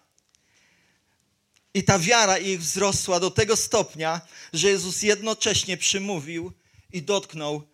I 1.74 1.84
ta 1.84 2.00
wiara 2.00 2.38
ich 2.38 2.60
wzrosła 2.60 3.20
do 3.20 3.32
tego 3.32 3.56
stopnia, 3.56 4.22
że 4.54 4.70
Jezus 4.70 5.02
jednocześnie 5.02 5.78
przymówił 5.78 6.54
i 6.94 7.02
dotknął 7.02 7.68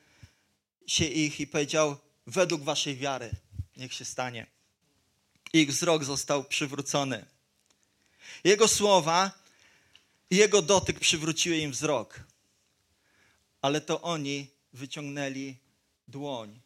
się 0.88 1.06
ich 1.06 1.40
i 1.40 1.48
powiedział: 1.48 1.98
Według 2.28 2.64
waszej 2.64 2.98
wiary, 2.98 3.32
niech 3.78 3.94
się 3.94 4.06
stanie. 4.06 4.48
Ich 5.54 5.70
wzrok 5.70 6.04
został 6.04 6.44
przywrócony. 6.44 7.26
Jego 8.44 8.68
słowa 8.68 9.32
i 10.30 10.36
jego 10.36 10.62
dotyk 10.62 11.00
przywróciły 11.00 11.58
im 11.58 11.72
wzrok. 11.72 12.20
Ale 13.62 13.82
to 13.82 14.02
oni 14.02 14.48
wyciągnęli 14.74 15.58
dłoń. 16.08 16.60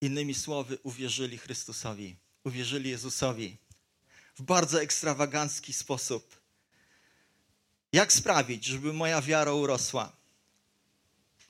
Innymi 0.00 0.34
słowy, 0.34 0.78
uwierzyli 0.82 1.38
Chrystusowi, 1.38 2.16
uwierzyli 2.44 2.90
Jezusowi 2.90 3.56
w 4.34 4.42
bardzo 4.42 4.82
ekstrawagancki 4.82 5.72
sposób. 5.72 6.40
Jak 7.92 8.12
sprawić, 8.12 8.64
żeby 8.64 8.92
moja 8.92 9.22
wiara 9.22 9.52
urosła? 9.52 10.12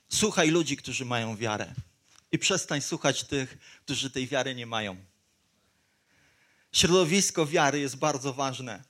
Słuchaj 0.09 0.49
ludzi, 0.49 0.77
którzy 0.77 1.05
mają 1.05 1.37
wiarę 1.37 1.73
i 2.31 2.39
przestań 2.39 2.81
słuchać 2.81 3.23
tych, 3.23 3.57
którzy 3.85 4.09
tej 4.09 4.27
wiary 4.27 4.55
nie 4.55 4.65
mają. 4.65 5.05
Środowisko 6.73 7.45
wiary 7.45 7.79
jest 7.79 7.95
bardzo 7.95 8.33
ważne. 8.33 8.83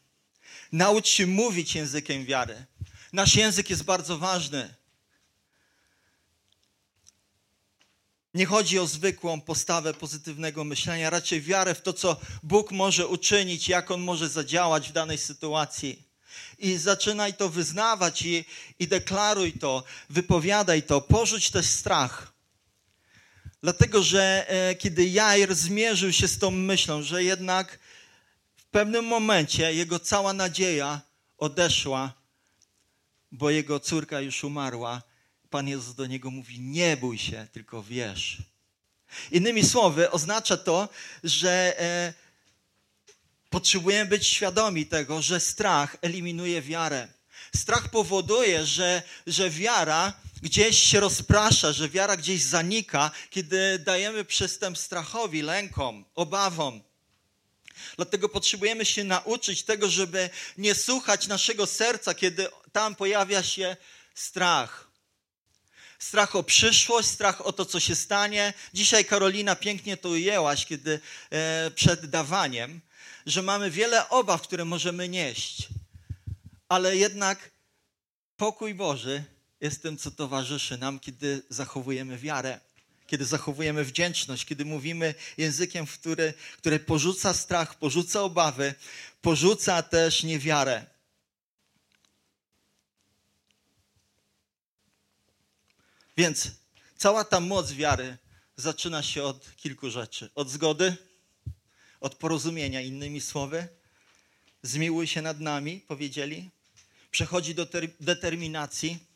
Naucz 0.72 1.08
się 1.08 1.28
mówić 1.28 1.76
językiem 1.76 2.26
wiary. 2.26 2.66
Nasz 3.14 3.36
język 3.36 3.70
jest 3.70 3.84
bardzo 3.84 4.18
ważny. 4.18 4.76
Nie 8.34 8.46
chodzi 8.46 8.80
o 8.80 8.88
zwykłą 8.88 9.42
postawę 9.42 9.94
pozytywnego 9.94 10.64
myślenia, 10.64 11.10
raczej 11.10 11.42
wiarę 11.42 11.76
w 11.76 11.82
to, 11.82 11.94
co 11.94 12.20
Bóg 12.44 12.72
może 12.72 13.08
uczynić, 13.08 13.68
jak 13.68 13.92
On 13.92 14.02
może 14.02 14.30
zadziałać 14.30 14.90
w 14.90 14.94
danej 14.94 15.18
sytuacji. 15.18 16.04
I 16.60 16.78
zaczynaj 16.78 17.34
to 17.34 17.50
wyznawać 17.50 18.22
i, 18.22 18.46
i 18.80 18.88
deklaruj 18.88 19.54
to, 19.54 19.84
wypowiadaj 20.10 20.84
to, 20.84 21.02
porzuć 21.02 21.50
też 21.50 21.66
strach. 21.66 22.33
Dlatego, 23.64 24.04
że 24.04 24.50
e, 24.50 24.76
kiedy 24.76 25.06
Jair 25.06 25.56
zmierzył 25.56 26.14
się 26.14 26.28
z 26.28 26.38
tą 26.40 26.52
myślą, 26.52 27.04
że 27.04 27.24
jednak 27.24 27.80
w 28.56 28.66
pewnym 28.66 29.06
momencie 29.06 29.74
jego 29.74 30.00
cała 30.00 30.34
nadzieja 30.34 31.02
odeszła, 31.38 32.14
bo 33.32 33.50
jego 33.50 33.80
córka 33.80 34.22
już 34.22 34.44
umarła, 34.44 35.02
Pan 35.50 35.68
Jezus 35.68 35.96
do 35.96 36.06
niego 36.06 36.32
mówi: 36.32 36.60
Nie 36.60 36.98
bój 36.98 37.18
się, 37.18 37.48
tylko 37.52 37.84
wierz. 37.84 38.38
Innymi 39.32 39.64
słowy, 39.64 40.12
oznacza 40.12 40.58
to, 40.58 40.90
że 41.24 41.80
e, 41.80 42.14
potrzebujemy 43.50 44.10
być 44.10 44.28
świadomi 44.28 44.86
tego, 44.86 45.22
że 45.22 45.40
strach 45.40 45.98
eliminuje 46.02 46.62
wiarę. 46.62 47.08
Strach 47.56 47.90
powoduje, 47.90 48.66
że, 48.66 49.04
że 49.28 49.50
wiara 49.50 50.14
gdzieś 50.44 50.80
się 50.80 51.00
rozprasza, 51.00 51.74
że 51.74 51.90
wiara 51.90 52.18
gdzieś 52.18 52.42
zanika, 52.42 53.12
kiedy 53.30 53.80
dajemy 53.80 54.26
przystęp 54.26 54.78
strachowi, 54.78 55.42
lękom, 55.42 56.06
obawom. 56.16 56.82
Dlatego 57.96 58.30
potrzebujemy 58.30 58.86
się 58.86 59.04
nauczyć 59.04 59.64
tego, 59.64 59.90
żeby 59.90 60.30
nie 60.58 60.76
słuchać 60.76 61.28
naszego 61.28 61.68
serca, 61.68 62.14
kiedy 62.14 62.48
tam 62.72 62.96
pojawia 62.96 63.44
się 63.44 63.78
strach 64.16 64.94
strach 66.00 66.36
o 66.36 66.44
przyszłość, 66.44 67.08
strach 67.08 67.42
o 67.42 67.54
to, 67.54 67.66
co 67.66 67.80
się 67.80 67.96
stanie. 67.96 68.54
Dzisiaj 68.74 69.06
Karolina 69.06 69.56
pięknie 69.56 69.98
to 69.98 70.10
ujęłaś, 70.10 70.66
kiedy 70.66 71.00
e, 71.30 71.72
przed 71.72 72.06
dawaniem, 72.06 72.82
że 73.26 73.42
mamy 73.42 73.72
wiele 73.72 74.10
obaw, 74.10 74.42
które 74.42 74.66
możemy 74.66 75.10
nieść, 75.10 75.68
ale 76.70 76.98
jednak 76.98 77.52
pokój 78.38 78.74
Boży 78.74 79.24
jest 79.64 79.82
tym, 79.82 79.98
co 79.98 80.12
towarzyszy 80.12 80.78
nam, 80.78 81.00
kiedy 81.00 81.42
zachowujemy 81.50 82.18
wiarę, 82.18 82.60
kiedy 83.08 83.26
zachowujemy 83.26 83.84
wdzięczność, 83.84 84.46
kiedy 84.46 84.66
mówimy 84.66 85.16
językiem, 85.38 85.86
który, 85.86 86.34
który 86.58 86.80
porzuca 86.80 87.34
strach, 87.34 87.80
porzuca 87.80 88.22
obawy, 88.22 88.74
porzuca 89.22 89.84
też 89.84 90.24
niewiarę. 90.24 90.86
Więc 96.18 96.52
cała 96.98 97.24
ta 97.24 97.40
moc 97.40 97.72
wiary 97.72 98.18
zaczyna 98.56 99.04
się 99.04 99.24
od 99.24 99.56
kilku 99.56 99.90
rzeczy. 99.90 100.30
Od 100.36 100.50
zgody, 100.50 100.96
od 102.00 102.16
porozumienia, 102.16 102.82
innymi 102.82 103.22
słowy. 103.22 103.68
Zmiłuj 104.64 105.08
się 105.08 105.22
nad 105.22 105.40
nami, 105.40 105.82
powiedzieli. 105.88 106.52
Przechodzi 107.12 107.56
do 107.56 107.68
determinacji, 108.00 109.13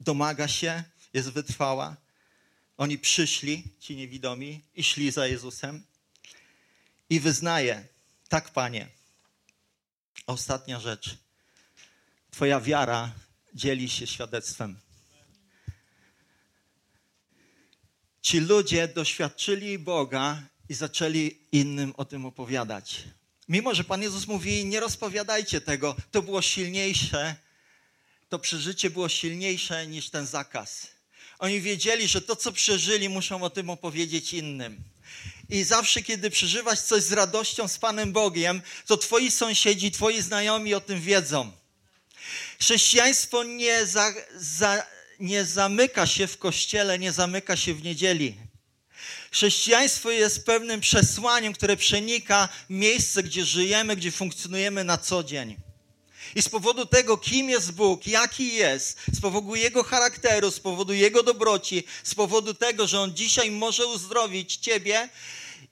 domaga 0.00 0.48
się, 0.48 0.84
jest 1.12 1.30
wytrwała. 1.30 1.96
Oni 2.76 2.98
przyszli, 2.98 3.64
ci 3.80 3.96
niewidomi, 3.96 4.62
i 4.74 4.84
szli 4.84 5.10
za 5.10 5.26
Jezusem. 5.26 5.82
I 7.10 7.20
wyznaje, 7.20 7.86
tak, 8.28 8.50
Panie. 8.50 8.88
Ostatnia 10.26 10.80
rzecz. 10.80 11.16
Twoja 12.30 12.60
wiara 12.60 13.12
dzieli 13.54 13.90
się 13.90 14.06
świadectwem. 14.06 14.80
ci 18.22 18.40
ludzie 18.40 18.88
doświadczyli 18.88 19.78
Boga 19.78 20.42
i 20.68 20.74
zaczęli 20.74 21.38
innym 21.52 21.94
o 21.96 22.04
tym 22.04 22.26
opowiadać. 22.26 23.04
Mimo, 23.48 23.74
że 23.74 23.84
Pan 23.84 24.02
Jezus 24.02 24.26
mówi, 24.26 24.64
nie 24.64 24.80
rozpowiadajcie 24.80 25.60
tego, 25.60 25.96
to 26.10 26.22
było 26.22 26.42
silniejsze, 26.42 27.36
to 28.30 28.38
przeżycie 28.38 28.90
było 28.90 29.08
silniejsze 29.08 29.86
niż 29.86 30.10
ten 30.10 30.26
zakaz. 30.26 30.86
Oni 31.38 31.60
wiedzieli, 31.60 32.08
że 32.08 32.22
to, 32.22 32.36
co 32.36 32.52
przeżyli, 32.52 33.08
muszą 33.08 33.42
o 33.42 33.50
tym 33.50 33.70
opowiedzieć 33.70 34.32
innym. 34.32 34.82
I 35.48 35.64
zawsze, 35.64 36.02
kiedy 36.02 36.30
przeżywasz 36.30 36.80
coś 36.80 37.02
z 37.02 37.12
radością 37.12 37.68
z 37.68 37.78
Panem 37.78 38.12
Bogiem, 38.12 38.62
to 38.86 38.96
twoi 38.96 39.30
sąsiedzi, 39.30 39.90
twoi 39.90 40.22
znajomi 40.22 40.74
o 40.74 40.80
tym 40.80 41.00
wiedzą. 41.00 41.52
Chrześcijaństwo 42.60 43.44
nie 43.44 43.86
za, 43.86 44.14
za, 44.36 44.86
nie 45.20 45.44
zamyka 45.44 46.06
się 46.06 46.26
w 46.26 46.38
kościele, 46.38 46.98
nie 46.98 47.12
zamyka 47.12 47.56
się 47.56 47.74
w 47.74 47.82
niedzieli. 47.82 48.36
Chrześcijaństwo 49.30 50.10
jest 50.10 50.46
pewnym 50.46 50.80
przesłaniem, 50.80 51.52
które 51.52 51.76
przenika 51.76 52.48
miejsce, 52.68 53.22
gdzie 53.22 53.44
żyjemy, 53.44 53.96
gdzie 53.96 54.12
funkcjonujemy 54.12 54.84
na 54.84 54.98
co 54.98 55.24
dzień. 55.24 55.69
I 56.34 56.42
z 56.42 56.48
powodu 56.48 56.86
tego, 56.86 57.16
kim 57.16 57.50
jest 57.50 57.72
Bóg, 57.72 58.06
jaki 58.06 58.54
jest, 58.54 58.98
z 59.12 59.20
powodu 59.20 59.54
Jego 59.54 59.82
charakteru, 59.82 60.50
z 60.50 60.60
powodu 60.60 60.92
Jego 60.92 61.22
dobroci, 61.22 61.84
z 62.02 62.14
powodu 62.14 62.54
tego, 62.54 62.86
że 62.86 63.00
On 63.00 63.14
dzisiaj 63.14 63.50
może 63.50 63.86
uzdrowić 63.86 64.56
Ciebie, 64.56 65.08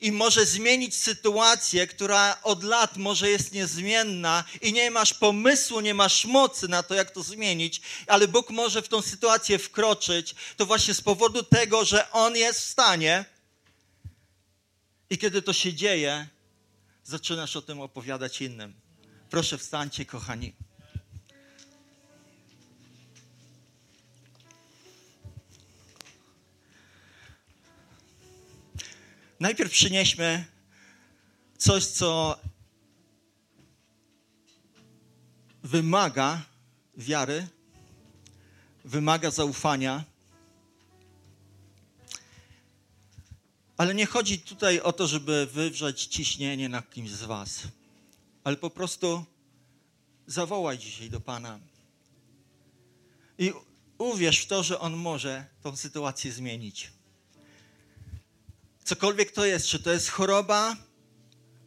i 0.00 0.12
może 0.12 0.46
zmienić 0.46 0.96
sytuację, 0.96 1.86
która 1.86 2.42
od 2.42 2.62
lat 2.62 2.96
może 2.96 3.30
jest 3.30 3.52
niezmienna 3.52 4.44
i 4.62 4.72
nie 4.72 4.90
masz 4.90 5.14
pomysłu, 5.14 5.80
nie 5.80 5.94
masz 5.94 6.24
mocy 6.24 6.68
na 6.68 6.82
to, 6.82 6.94
jak 6.94 7.10
to 7.10 7.22
zmienić, 7.22 7.80
ale 8.06 8.28
Bóg 8.28 8.50
może 8.50 8.82
w 8.82 8.88
tą 8.88 9.02
sytuację 9.02 9.58
wkroczyć, 9.58 10.34
to 10.56 10.66
właśnie 10.66 10.94
z 10.94 11.00
powodu 11.00 11.42
tego, 11.42 11.84
że 11.84 12.10
On 12.10 12.36
jest 12.36 12.60
w 12.60 12.64
stanie. 12.64 13.24
I 15.10 15.18
kiedy 15.18 15.42
to 15.42 15.52
się 15.52 15.74
dzieje, 15.74 16.28
zaczynasz 17.04 17.56
o 17.56 17.62
tym 17.62 17.80
opowiadać 17.80 18.40
innym. 18.40 18.87
Proszę 19.30 19.58
wstańcie, 19.58 20.06
kochani. 20.06 20.52
Najpierw 29.40 29.72
przynieśmy 29.72 30.44
coś, 31.58 31.86
co 31.86 32.38
wymaga 35.62 36.42
wiary, 36.96 37.46
wymaga 38.84 39.30
zaufania. 39.30 40.04
Ale 43.76 43.94
nie 43.94 44.06
chodzi 44.06 44.38
tutaj 44.38 44.80
o 44.80 44.92
to, 44.92 45.06
żeby 45.06 45.46
wywrzeć 45.52 46.06
ciśnienie 46.06 46.68
na 46.68 46.82
kimś 46.82 47.10
z 47.10 47.22
Was, 47.22 47.62
ale 48.44 48.56
po 48.56 48.70
prostu 48.70 49.24
zawołaj 50.26 50.78
dzisiaj 50.78 51.10
do 51.10 51.20
Pana. 51.20 51.60
I 53.38 53.52
uwierz 53.98 54.38
w 54.38 54.46
to, 54.46 54.62
że 54.62 54.80
On 54.80 54.96
może 54.96 55.46
tą 55.62 55.76
sytuację 55.76 56.32
zmienić. 56.32 56.92
Cokolwiek 58.84 59.32
to 59.32 59.44
jest, 59.44 59.66
czy 59.66 59.82
to 59.82 59.92
jest 59.92 60.08
choroba 60.08 60.76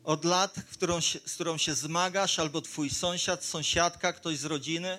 od 0.04 0.26
lat, 0.26 0.56
którą 0.72 1.02
z 1.02 1.34
którą 1.36 1.58
się 1.58 1.76
zmagasz, 1.76 2.40
albo 2.40 2.62
twój 2.62 2.90
sąsiad, 2.90 3.46
sąsiadka, 3.46 4.14
ktoś 4.14 4.38
z 4.38 4.46
rodziny, 4.46 4.98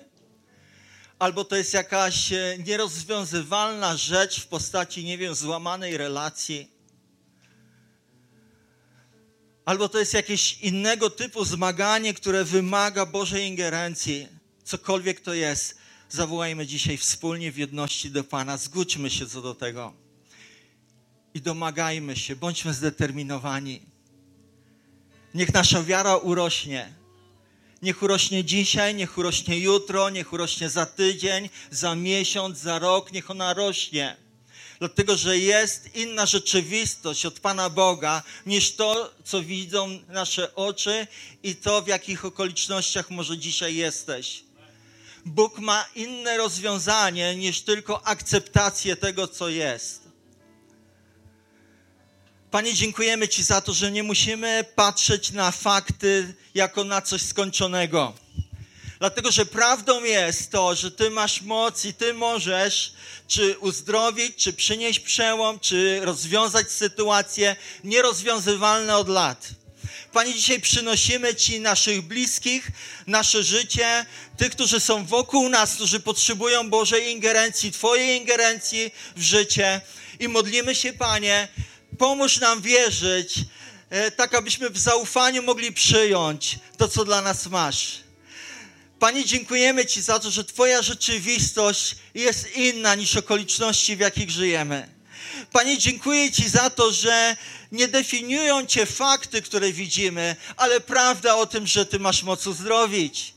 albo 1.19 1.45
to 1.45 1.55
jest 1.55 1.73
jakaś 1.73 2.33
e, 2.33 2.57
nierozwiązywalna 2.65 3.97
rzecz 3.97 4.41
w 4.41 4.47
postaci, 4.47 5.03
nie 5.03 5.17
wiem, 5.17 5.35
złamanej 5.35 5.97
relacji, 5.97 6.72
albo 9.65 9.89
to 9.89 9.99
jest 9.99 10.13
jakieś 10.13 10.57
innego 10.61 11.09
typu 11.09 11.45
zmaganie, 11.45 12.13
które 12.13 12.43
wymaga 12.43 13.05
Bożej 13.05 13.47
ingerencji. 13.47 14.27
Cokolwiek 14.63 15.19
to 15.19 15.33
jest, 15.33 15.77
zawołajmy 16.09 16.67
dzisiaj 16.67 16.97
wspólnie 16.97 17.51
w 17.51 17.57
jedności 17.57 18.11
do 18.11 18.23
Pana, 18.23 18.57
zgódźmy 18.57 19.09
się 19.09 19.27
co 19.27 19.41
do 19.41 19.55
tego 19.55 19.93
i 21.33 21.41
domagajmy 21.41 22.15
się, 22.15 22.35
bądźmy 22.35 22.73
zdeterminowani. 22.73 23.81
Niech 25.33 25.53
nasza 25.53 25.83
wiara 25.83 26.17
urośnie. 26.17 26.93
Niech 27.81 28.03
urośnie 28.03 28.43
dzisiaj, 28.43 28.95
niech 28.95 29.17
urośnie 29.17 29.59
jutro, 29.59 30.09
niech 30.09 30.33
urośnie 30.33 30.69
za 30.69 30.85
tydzień, 30.85 31.49
za 31.71 31.95
miesiąc, 31.95 32.57
za 32.57 32.79
rok, 32.79 33.11
niech 33.11 33.31
ona 33.31 33.53
rośnie. 33.53 34.22
Dlatego, 34.83 35.17
że 35.17 35.37
jest 35.37 35.95
inna 35.95 36.25
rzeczywistość 36.25 37.25
od 37.25 37.39
Pana 37.39 37.69
Boga 37.69 38.23
niż 38.45 38.75
to, 38.75 39.13
co 39.23 39.43
widzą 39.43 39.99
nasze 40.07 40.55
oczy 40.55 41.07
i 41.43 41.55
to, 41.55 41.81
w 41.81 41.87
jakich 41.87 42.25
okolicznościach 42.25 43.09
może 43.09 43.37
dzisiaj 43.37 43.75
jesteś. 43.75 44.43
Bóg 45.25 45.59
ma 45.59 45.85
inne 45.95 46.37
rozwiązanie 46.37 47.35
niż 47.35 47.61
tylko 47.61 48.07
akceptację 48.07 48.95
tego, 48.95 49.27
co 49.27 49.49
jest. 49.49 50.01
Panie, 52.51 52.73
dziękujemy 52.73 53.27
Ci 53.27 53.43
za 53.43 53.61
to, 53.61 53.73
że 53.73 53.91
nie 53.91 54.03
musimy 54.03 54.65
patrzeć 54.75 55.31
na 55.31 55.51
fakty 55.51 56.33
jako 56.55 56.83
na 56.83 57.01
coś 57.01 57.21
skończonego. 57.21 58.13
Dlatego, 59.03 59.31
że 59.31 59.45
prawdą 59.45 60.03
jest 60.03 60.51
to, 60.51 60.75
że 60.75 60.91
Ty 60.91 61.09
masz 61.09 61.41
moc 61.41 61.85
i 61.85 61.93
Ty 61.93 62.13
możesz 62.13 62.93
czy 63.27 63.59
uzdrowić, 63.59 64.35
czy 64.35 64.53
przynieść 64.53 64.99
przełom, 64.99 65.59
czy 65.59 65.99
rozwiązać 66.03 66.71
sytuacje 66.71 67.55
nierozwiązywalne 67.83 68.97
od 68.97 69.09
lat. 69.09 69.47
Panie, 70.13 70.33
dzisiaj 70.33 70.61
przynosimy 70.61 71.35
Ci 71.35 71.59
naszych 71.59 72.01
bliskich, 72.01 72.67
nasze 73.07 73.43
życie, 73.43 74.05
tych, 74.37 74.51
którzy 74.51 74.79
są 74.79 75.05
wokół 75.05 75.49
nas, 75.49 75.75
którzy 75.75 75.99
potrzebują 75.99 76.69
Bożej 76.69 77.11
ingerencji, 77.11 77.71
Twojej 77.71 78.17
ingerencji 78.19 78.91
w 79.15 79.21
życie. 79.21 79.81
I 80.19 80.27
modlimy 80.27 80.75
się, 80.75 80.93
Panie, 80.93 81.47
pomóż 81.97 82.39
nam 82.39 82.61
wierzyć, 82.61 83.35
e, 83.89 84.11
tak 84.11 84.35
abyśmy 84.35 84.69
w 84.69 84.77
zaufaniu 84.77 85.43
mogli 85.43 85.71
przyjąć 85.71 86.59
to, 86.77 86.87
co 86.87 87.05
dla 87.05 87.21
nas 87.21 87.47
masz. 87.47 88.02
Panie, 89.03 89.25
dziękujemy 89.25 89.85
Ci 89.85 90.01
za 90.01 90.19
to, 90.19 90.31
że 90.31 90.43
Twoja 90.43 90.81
rzeczywistość 90.81 91.95
jest 92.15 92.55
inna 92.55 92.95
niż 92.95 93.15
okoliczności, 93.15 93.95
w 93.95 93.99
jakich 93.99 94.29
żyjemy. 94.31 94.89
Panie, 95.51 95.77
dziękuję 95.77 96.31
Ci 96.31 96.49
za 96.49 96.69
to, 96.69 96.91
że 96.91 97.37
nie 97.71 97.87
definiują 97.87 98.65
Cię 98.65 98.85
fakty, 98.85 99.41
które 99.41 99.71
widzimy, 99.71 100.35
ale 100.57 100.81
prawda 100.81 101.35
o 101.35 101.45
tym, 101.45 101.67
że 101.67 101.85
Ty 101.85 101.99
masz 101.99 102.23
moc 102.23 102.47
uzdrowić. 102.47 103.33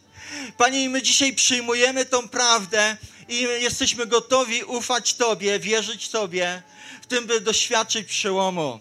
Panie, 0.59 0.91
my 0.91 1.03
dzisiaj 1.03 1.33
przyjmujemy 1.33 2.05
tą 2.05 2.29
prawdę 2.29 2.97
i 3.29 3.41
jesteśmy 3.41 4.07
gotowi 4.07 4.65
ufać 4.65 5.15
Tobie, 5.15 5.59
wierzyć 5.59 6.09
Tobie, 6.09 6.63
w 7.03 7.07
tym, 7.07 7.27
by 7.27 7.41
doświadczyć 7.41 8.09
przełomu. 8.09 8.81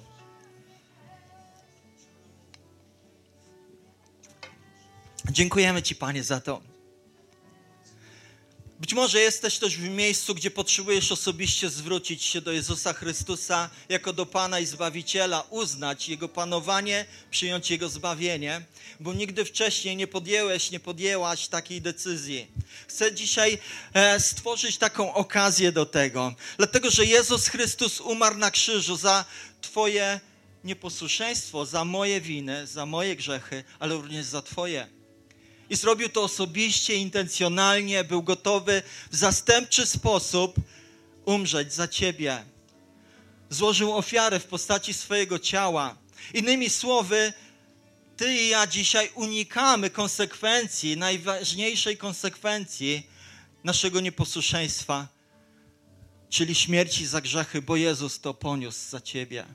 Dziękujemy 5.31 5.83
Ci, 5.83 5.95
Panie, 5.95 6.23
za 6.23 6.39
to. 6.39 6.74
Być 8.79 8.93
może 8.93 9.19
jesteś 9.19 9.57
też 9.57 9.77
w 9.77 9.89
miejscu, 9.89 10.35
gdzie 10.35 10.51
potrzebujesz 10.51 11.11
osobiście 11.11 11.69
zwrócić 11.69 12.23
się 12.23 12.41
do 12.41 12.51
Jezusa 12.51 12.93
Chrystusa 12.93 13.69
jako 13.89 14.13
do 14.13 14.25
Pana 14.25 14.59
i 14.59 14.65
Zbawiciela, 14.65 15.43
uznać 15.49 16.09
Jego 16.09 16.29
panowanie, 16.29 17.05
przyjąć 17.31 17.71
Jego 17.71 17.89
zbawienie, 17.89 18.61
bo 18.99 19.13
nigdy 19.13 19.45
wcześniej 19.45 19.95
nie 19.95 20.07
podjęłeś, 20.07 20.71
nie 20.71 20.79
podjęłaś 20.79 21.47
takiej 21.47 21.81
decyzji. 21.81 22.47
Chcę 22.87 23.13
dzisiaj 23.13 23.57
e, 23.93 24.19
stworzyć 24.19 24.77
taką 24.77 25.13
okazję 25.13 25.71
do 25.71 25.85
tego, 25.85 26.35
dlatego 26.57 26.91
że 26.91 27.05
Jezus 27.05 27.47
Chrystus 27.47 28.01
umarł 28.01 28.37
na 28.37 28.51
krzyżu 28.51 28.95
za 28.97 29.25
Twoje 29.61 30.19
nieposłuszeństwo, 30.63 31.65
za 31.65 31.85
moje 31.85 32.21
winy, 32.21 32.67
za 32.67 32.85
moje 32.85 33.15
grzechy, 33.15 33.63
ale 33.79 33.95
również 33.95 34.25
za 34.25 34.41
Twoje. 34.41 34.94
I 35.69 35.75
zrobił 35.75 36.09
to 36.09 36.23
osobiście, 36.23 36.95
intencjonalnie, 36.95 38.03
był 38.03 38.23
gotowy 38.23 38.81
w 39.11 39.15
zastępczy 39.15 39.85
sposób 39.85 40.55
umrzeć 41.25 41.73
za 41.73 41.87
ciebie. 41.87 42.43
Złożył 43.49 43.97
ofiarę 43.97 44.39
w 44.39 44.45
postaci 44.45 44.93
swojego 44.93 45.39
ciała. 45.39 45.97
Innymi 46.33 46.69
słowy, 46.69 47.33
ty 48.17 48.33
i 48.33 48.49
ja 48.49 48.67
dzisiaj 48.67 49.09
unikamy 49.15 49.89
konsekwencji, 49.89 50.97
najważniejszej 50.97 51.97
konsekwencji 51.97 53.07
naszego 53.63 53.99
nieposłuszeństwa, 53.99 55.07
czyli 56.29 56.55
śmierci 56.55 57.05
za 57.05 57.21
grzechy, 57.21 57.61
bo 57.61 57.75
Jezus 57.75 58.19
to 58.19 58.33
poniósł 58.33 58.89
za 58.89 59.01
ciebie. 59.01 59.45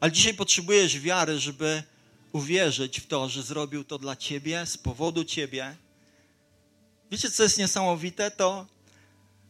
Ale 0.00 0.12
dzisiaj 0.12 0.34
potrzebujesz 0.34 0.98
wiary, 0.98 1.38
żeby 1.38 1.82
uwierzyć 2.34 3.00
w 3.00 3.06
to, 3.06 3.28
że 3.28 3.42
zrobił 3.42 3.84
to 3.84 3.98
dla 3.98 4.16
ciebie, 4.16 4.66
z 4.66 4.76
powodu 4.78 5.24
ciebie. 5.24 5.76
Wiecie, 7.10 7.30
co 7.30 7.42
jest 7.42 7.58
niesamowite? 7.58 8.30
To, 8.30 8.66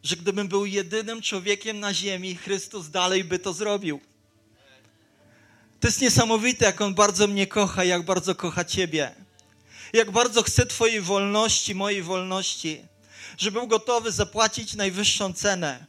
że 0.03 0.15
gdybym 0.15 0.47
był 0.47 0.65
jedynym 0.65 1.21
człowiekiem 1.21 1.79
na 1.79 1.93
ziemi, 1.93 2.35
Chrystus 2.35 2.89
dalej 2.89 3.23
by 3.23 3.39
to 3.39 3.53
zrobił. 3.53 3.99
To 5.79 5.87
jest 5.87 6.01
niesamowite, 6.01 6.65
jak 6.65 6.81
On 6.81 6.95
bardzo 6.95 7.27
mnie 7.27 7.47
kocha, 7.47 7.83
jak 7.83 8.05
bardzo 8.05 8.35
kocha 8.35 8.65
Ciebie. 8.65 9.15
Jak 9.93 10.11
bardzo 10.11 10.43
chce 10.43 10.65
Twojej 10.65 11.01
wolności, 11.01 11.75
mojej 11.75 12.03
wolności, 12.03 12.81
że 13.37 13.51
był 13.51 13.67
gotowy 13.67 14.11
zapłacić 14.11 14.73
najwyższą 14.73 15.33
cenę. 15.33 15.85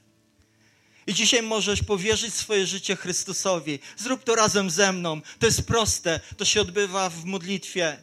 I 1.07 1.15
dzisiaj 1.15 1.43
możesz 1.43 1.83
powierzyć 1.83 2.35
swoje 2.35 2.67
życie 2.67 2.97
Chrystusowi. 2.97 3.79
Zrób 3.97 4.25
to 4.25 4.35
razem 4.35 4.71
ze 4.71 4.93
mną. 4.93 5.21
To 5.39 5.47
jest 5.47 5.67
proste. 5.67 6.21
To 6.37 6.45
się 6.45 6.61
odbywa 6.61 7.11
w 7.11 7.25
modlitwie. 7.25 8.03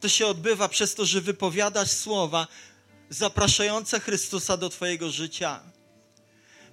To 0.00 0.08
się 0.08 0.26
odbywa 0.26 0.68
przez 0.68 0.94
to, 0.94 1.06
że 1.06 1.20
wypowiadasz 1.20 1.90
słowa 1.90 2.46
zapraszające 3.10 4.00
Chrystusa 4.00 4.56
do 4.56 4.68
Twojego 4.68 5.10
życia. 5.10 5.60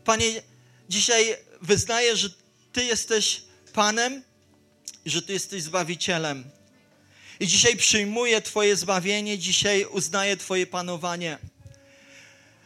Panie, 0.04 0.41
dzisiaj 0.89 1.38
wyznaję, 1.62 2.15
że 2.17 2.30
Ty 2.73 2.86
jesteś 2.86 3.41
Panem 3.73 4.23
i 5.06 5.10
że 5.10 5.21
Ty 5.21 5.34
jesteś 5.34 5.63
Zbawicielem. 5.63 6.43
I 7.39 7.47
dzisiaj 7.47 7.78
przyjmuję 7.78 8.41
Twoje 8.41 8.76
zbawienie, 8.76 9.38
dzisiaj 9.38 9.86
uznaję 9.86 10.38
Twoje 10.38 10.67
panowanie. 10.67 11.38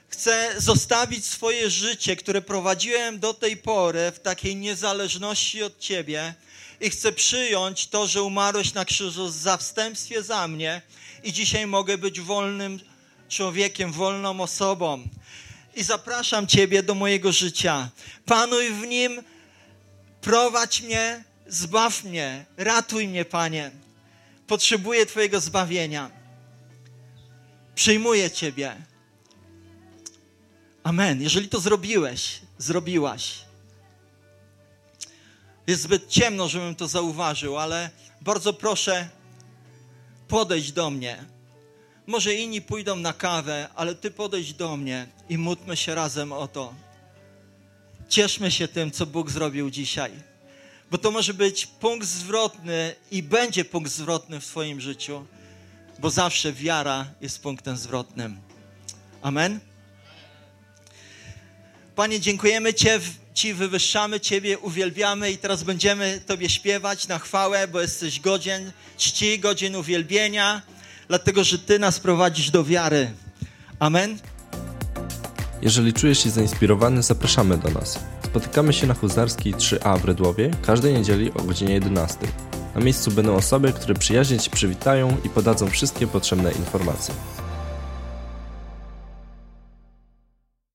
Chcę 0.09 0.53
zostawić 0.57 1.25
swoje 1.25 1.69
życie, 1.69 2.15
które 2.15 2.41
prowadziłem 2.41 3.19
do 3.19 3.33
tej 3.33 3.57
pory 3.57 4.11
w 4.15 4.19
takiej 4.19 4.55
niezależności 4.55 5.63
od 5.63 5.79
Ciebie 5.79 6.33
i 6.81 6.89
chcę 6.89 7.11
przyjąć 7.11 7.87
to, 7.87 8.07
że 8.07 8.23
umarłeś 8.23 8.73
na 8.73 8.85
krzyżu 8.85 9.29
za 9.29 9.57
wstępstwie 9.57 10.23
za 10.23 10.47
mnie 10.47 10.81
i 11.23 11.33
dzisiaj 11.33 11.67
mogę 11.67 11.97
być 11.97 12.19
wolnym 12.19 12.79
człowiekiem, 13.29 13.91
wolną 13.91 14.41
osobą. 14.41 15.07
I 15.75 15.83
zapraszam 15.83 16.47
Ciebie 16.47 16.83
do 16.83 16.95
mojego 16.95 17.31
życia. 17.31 17.89
Panuj 18.25 18.69
w 18.69 18.87
nim, 18.87 19.23
prowadź 20.21 20.81
mnie, 20.81 21.23
zbaw 21.47 22.03
mnie, 22.03 22.45
ratuj 22.57 23.07
mnie, 23.07 23.25
Panie. 23.25 23.71
Potrzebuję 24.47 25.05
Twojego 25.05 25.39
zbawienia. 25.39 26.11
Przyjmuję 27.75 28.31
Ciebie. 28.31 28.75
Amen. 30.87 31.21
Jeżeli 31.21 31.49
to 31.49 31.59
zrobiłeś, 31.59 32.39
zrobiłaś. 32.57 33.35
Jest 35.67 35.81
zbyt 35.81 36.07
ciemno, 36.07 36.47
żebym 36.47 36.75
to 36.75 36.87
zauważył, 36.87 37.57
ale 37.57 37.89
bardzo 38.21 38.53
proszę, 38.53 39.09
podejdź 40.27 40.71
do 40.71 40.89
mnie. 40.89 41.25
Może 42.05 42.35
inni 42.35 42.61
pójdą 42.61 42.95
na 42.95 43.13
kawę, 43.13 43.69
ale 43.75 43.95
ty 43.95 44.11
podejdź 44.11 44.53
do 44.53 44.77
mnie 44.77 45.07
i 45.29 45.37
módlmy 45.37 45.77
się 45.77 45.95
razem 45.95 46.31
o 46.31 46.47
to. 46.47 46.73
Cieszmy 48.09 48.51
się 48.51 48.67
tym, 48.67 48.91
co 48.91 49.05
Bóg 49.05 49.31
zrobił 49.31 49.69
dzisiaj. 49.69 50.11
Bo 50.91 50.97
to 50.97 51.11
może 51.11 51.33
być 51.33 51.65
punkt 51.65 52.07
zwrotny 52.07 52.95
i 53.11 53.23
będzie 53.23 53.65
punkt 53.65 53.91
zwrotny 53.91 54.39
w 54.39 54.45
Twoim 54.45 54.81
życiu, 54.81 55.25
bo 55.99 56.09
zawsze 56.09 56.53
wiara 56.53 57.05
jest 57.21 57.41
punktem 57.41 57.77
zwrotnym. 57.77 58.39
Amen. 59.21 59.59
Panie, 61.97 62.19
dziękujemy 62.19 62.73
Cię, 62.73 62.99
Ci 63.33 63.53
wywyższamy 63.53 64.19
Ciebie, 64.19 64.59
uwielbiamy 64.59 65.31
i 65.31 65.37
teraz 65.37 65.63
będziemy 65.63 66.21
Tobie 66.25 66.49
śpiewać 66.49 67.07
na 67.07 67.19
chwałę, 67.19 67.67
bo 67.67 67.81
jesteś 67.81 68.19
godzien 68.19 68.71
czci, 68.97 69.39
godzien 69.39 69.75
uwielbienia, 69.75 70.61
dlatego 71.07 71.43
że 71.43 71.59
Ty 71.59 71.79
nas 71.79 71.99
prowadzisz 71.99 72.51
do 72.51 72.63
wiary. 72.63 73.11
Amen. 73.79 74.19
Jeżeli 75.61 75.93
czujesz 75.93 76.23
się 76.23 76.29
zainspirowany, 76.29 77.03
zapraszamy 77.03 77.57
do 77.57 77.69
nas. 77.69 77.99
Spotykamy 78.25 78.73
się 78.73 78.87
na 78.87 78.93
Huzarskiej 78.93 79.53
3A 79.53 79.99
w 79.99 80.05
Redłowie 80.05 80.51
każdej 80.65 80.93
niedzieli 80.93 81.31
o 81.33 81.43
godzinie 81.43 81.73
11. 81.73 82.17
Na 82.75 82.81
miejscu 82.81 83.11
będą 83.11 83.35
osoby, 83.35 83.73
które 83.73 83.95
przyjaźnie 83.95 84.39
Ci 84.39 84.49
przywitają 84.49 85.17
i 85.23 85.29
podadzą 85.29 85.69
wszystkie 85.69 86.07
potrzebne 86.07 86.51
informacje. 86.51 87.13